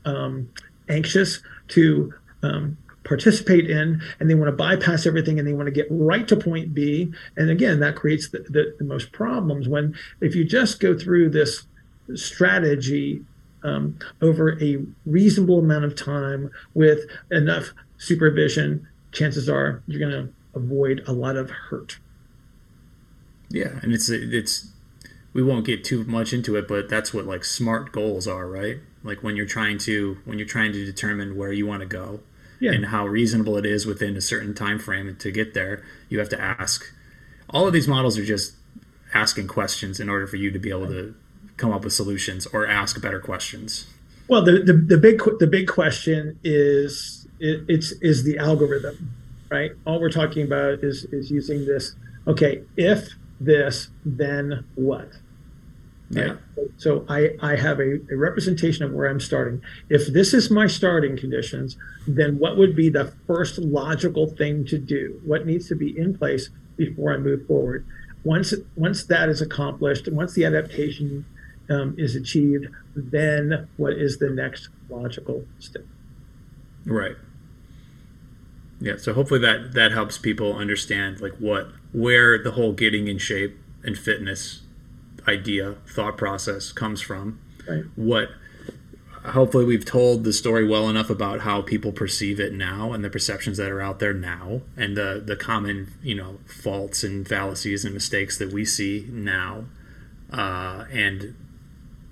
um, 0.04 0.48
anxious 0.88 1.40
to 1.68 2.14
um, 2.42 2.78
participate 3.06 3.70
in 3.70 4.02
and 4.18 4.28
they 4.28 4.34
want 4.34 4.48
to 4.48 4.56
bypass 4.56 5.06
everything 5.06 5.38
and 5.38 5.46
they 5.46 5.52
want 5.52 5.66
to 5.66 5.72
get 5.72 5.86
right 5.90 6.26
to 6.28 6.36
point 6.36 6.74
b. 6.74 7.12
And 7.36 7.50
again 7.50 7.80
that 7.80 7.96
creates 7.96 8.28
the, 8.30 8.40
the, 8.40 8.74
the 8.78 8.84
most 8.84 9.12
problems 9.12 9.68
when 9.68 9.94
if 10.20 10.34
you 10.34 10.44
just 10.44 10.80
go 10.80 10.98
through 10.98 11.30
this 11.30 11.66
strategy 12.14 13.24
um, 13.62 13.98
over 14.20 14.60
a 14.62 14.78
reasonable 15.04 15.58
amount 15.58 15.84
of 15.84 15.96
time 15.96 16.50
with 16.74 17.00
enough 17.30 17.72
supervision 17.98 18.86
chances 19.12 19.48
are 19.48 19.82
you're 19.86 19.98
going 19.98 20.26
to 20.26 20.32
avoid 20.54 21.02
a 21.06 21.12
lot 21.12 21.36
of 21.36 21.50
hurt. 21.50 21.98
Yeah, 23.48 23.78
and 23.82 23.92
it's 23.92 24.08
it's 24.08 24.72
we 25.32 25.42
won't 25.42 25.64
get 25.64 25.84
too 25.84 26.04
much 26.04 26.32
into 26.32 26.56
it, 26.56 26.66
but 26.66 26.88
that's 26.88 27.14
what 27.14 27.26
like 27.26 27.44
smart 27.44 27.92
goals 27.92 28.26
are, 28.26 28.48
right? 28.48 28.78
Like 29.02 29.22
when 29.22 29.36
you're 29.36 29.46
trying 29.46 29.78
to 29.78 30.18
when 30.24 30.38
you're 30.38 30.48
trying 30.48 30.72
to 30.72 30.84
determine 30.84 31.36
where 31.36 31.52
you 31.52 31.66
want 31.66 31.80
to 31.80 31.86
go 31.86 32.20
Yeah. 32.58 32.72
and 32.72 32.86
how 32.86 33.06
reasonable 33.06 33.56
it 33.56 33.66
is 33.66 33.86
within 33.86 34.16
a 34.16 34.20
certain 34.20 34.54
time 34.54 34.78
frame 34.78 35.14
to 35.16 35.30
get 35.30 35.54
there, 35.54 35.84
you 36.08 36.18
have 36.18 36.28
to 36.30 36.40
ask. 36.40 36.92
All 37.50 37.66
of 37.66 37.72
these 37.72 37.86
models 37.86 38.16
are 38.18 38.24
just 38.24 38.54
asking 39.14 39.48
questions 39.48 40.00
in 40.00 40.08
order 40.08 40.26
for 40.26 40.36
you 40.36 40.50
to 40.50 40.58
be 40.58 40.70
able 40.70 40.88
to 40.88 41.14
come 41.56 41.72
up 41.72 41.84
with 41.84 41.92
solutions 41.92 42.46
or 42.46 42.66
ask 42.66 43.00
better 43.00 43.20
questions. 43.20 43.86
Well, 44.28 44.44
the, 44.44 44.60
the, 44.62 44.72
the 44.72 44.98
big 44.98 45.22
the 45.38 45.46
big 45.46 45.68
question 45.68 46.38
is 46.42 47.26
it, 47.38 47.64
it's 47.68 47.92
is 48.02 48.24
the 48.24 48.38
algorithm, 48.38 49.12
right? 49.50 49.70
All 49.86 50.00
we're 50.00 50.10
talking 50.10 50.44
about 50.44 50.82
is 50.82 51.04
is 51.12 51.30
using 51.30 51.64
this. 51.64 51.94
Okay, 52.26 52.62
if 52.76 53.10
this, 53.40 53.88
then 54.04 54.64
what? 54.74 55.10
Yeah. 56.10 56.36
So 56.76 57.04
I 57.08 57.30
I 57.42 57.56
have 57.56 57.80
a, 57.80 57.98
a 58.10 58.16
representation 58.16 58.84
of 58.84 58.92
where 58.92 59.08
I'm 59.08 59.20
starting. 59.20 59.62
If 59.88 60.06
this 60.06 60.32
is 60.32 60.50
my 60.50 60.66
starting 60.66 61.16
conditions, 61.16 61.76
then 62.06 62.38
what 62.38 62.56
would 62.56 62.76
be 62.76 62.88
the 62.88 63.12
first 63.26 63.58
logical 63.58 64.28
thing 64.28 64.64
to 64.66 64.78
do? 64.78 65.20
What 65.24 65.46
needs 65.46 65.68
to 65.68 65.74
be 65.74 65.96
in 65.98 66.16
place 66.16 66.50
before 66.76 67.12
I 67.12 67.18
move 67.18 67.46
forward? 67.46 67.86
Once 68.24 68.54
once 68.76 69.04
that 69.04 69.28
is 69.28 69.40
accomplished, 69.40 70.08
once 70.08 70.34
the 70.34 70.44
adaptation 70.44 71.24
um, 71.68 71.94
is 71.98 72.14
achieved, 72.14 72.66
then 72.94 73.68
what 73.76 73.94
is 73.94 74.18
the 74.18 74.30
next 74.30 74.68
logical 74.88 75.44
step? 75.58 75.84
Right. 76.84 77.16
Yeah, 78.80 78.96
so 78.96 79.12
hopefully 79.14 79.40
that 79.40 79.72
that 79.72 79.92
helps 79.92 80.18
people 80.18 80.54
understand 80.54 81.20
like 81.20 81.34
what 81.38 81.68
where 81.92 82.38
the 82.38 82.52
whole 82.52 82.72
getting 82.72 83.08
in 83.08 83.18
shape 83.18 83.58
and 83.82 83.98
fitness 83.98 84.62
idea 85.26 85.76
thought 85.86 86.16
process 86.16 86.72
comes 86.72 87.00
from. 87.00 87.40
Right. 87.68 87.84
What 87.96 88.30
hopefully 89.24 89.64
we've 89.64 89.84
told 89.84 90.24
the 90.24 90.32
story 90.32 90.66
well 90.66 90.88
enough 90.88 91.10
about 91.10 91.40
how 91.40 91.60
people 91.62 91.92
perceive 91.92 92.38
it 92.38 92.52
now 92.52 92.92
and 92.92 93.04
the 93.04 93.10
perceptions 93.10 93.56
that 93.58 93.70
are 93.70 93.80
out 93.80 93.98
there 93.98 94.14
now 94.14 94.62
and 94.76 94.96
the 94.96 95.22
the 95.24 95.36
common, 95.36 95.92
you 96.02 96.14
know, 96.14 96.38
faults 96.46 97.02
and 97.02 97.26
fallacies 97.26 97.84
and 97.84 97.92
mistakes 97.92 98.38
that 98.38 98.52
we 98.52 98.64
see 98.64 99.06
now. 99.10 99.64
Uh, 100.32 100.84
and 100.92 101.34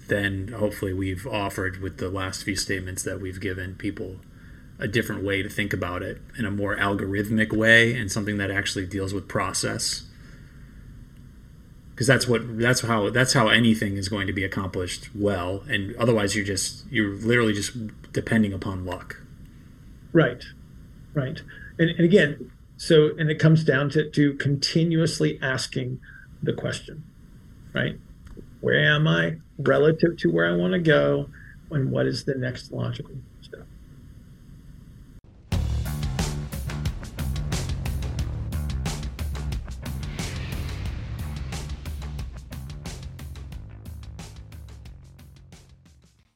then 0.09 0.49
hopefully 0.49 0.93
we've 0.93 1.27
offered 1.27 1.81
with 1.81 1.99
the 1.99 2.09
last 2.09 2.43
few 2.43 2.57
statements 2.57 3.03
that 3.03 3.21
we've 3.21 3.41
given 3.41 3.75
people 3.75 4.17
a 4.79 4.89
different 4.89 5.23
way 5.23 5.43
to 5.43 5.49
think 5.49 5.73
about 5.73 6.03
it 6.03 6.21
in 6.37 6.45
a 6.45 6.51
more 6.51 6.77
algorithmic 6.77 7.53
way 7.53 7.97
and 7.97 8.11
something 8.11 8.39
that 8.39 8.51
actually 8.51 8.85
deals 8.85 9.15
with 9.15 9.29
process 9.29 10.03
because 11.95 12.07
that's 12.07 12.27
what 12.27 12.59
that's 12.59 12.81
how 12.81 13.09
that's 13.11 13.33
how 13.33 13.49
anything 13.49 13.97
is 13.97 14.09
going 14.09 14.27
to 14.27 14.33
be 14.33 14.45
accomplished 14.45 15.11
well 15.15 15.63
and 15.69 15.95
otherwise 15.97 16.35
you're 16.35 16.45
just 16.45 16.85
you're 16.91 17.15
literally 17.15 17.53
just 17.53 17.73
depending 18.13 18.53
upon 18.53 18.85
luck 18.85 19.21
Right, 20.15 20.45
right. 21.13 21.43
And, 21.77 21.91
and 21.91 22.01
again, 22.01 22.53
so 22.77 23.11
and 23.19 23.29
it 23.29 23.41
comes 23.41 23.65
down 23.65 23.91
to 23.91 24.09
to 24.11 24.35
continuously 24.35 25.39
asking 25.43 26.01
the 26.41 26.53
question, 26.53 27.03
right? 27.75 27.99
Where 28.61 28.79
am 28.79 29.09
I 29.09 29.39
relative 29.59 30.17
to 30.19 30.31
where 30.31 30.47
I 30.47 30.57
want 30.57 30.73
to 30.73 30.79
go, 30.79 31.29
and 31.73 31.91
what 31.91 32.07
is 32.07 32.25
the 32.25 32.37
next 32.37 32.71
logical 32.71 33.17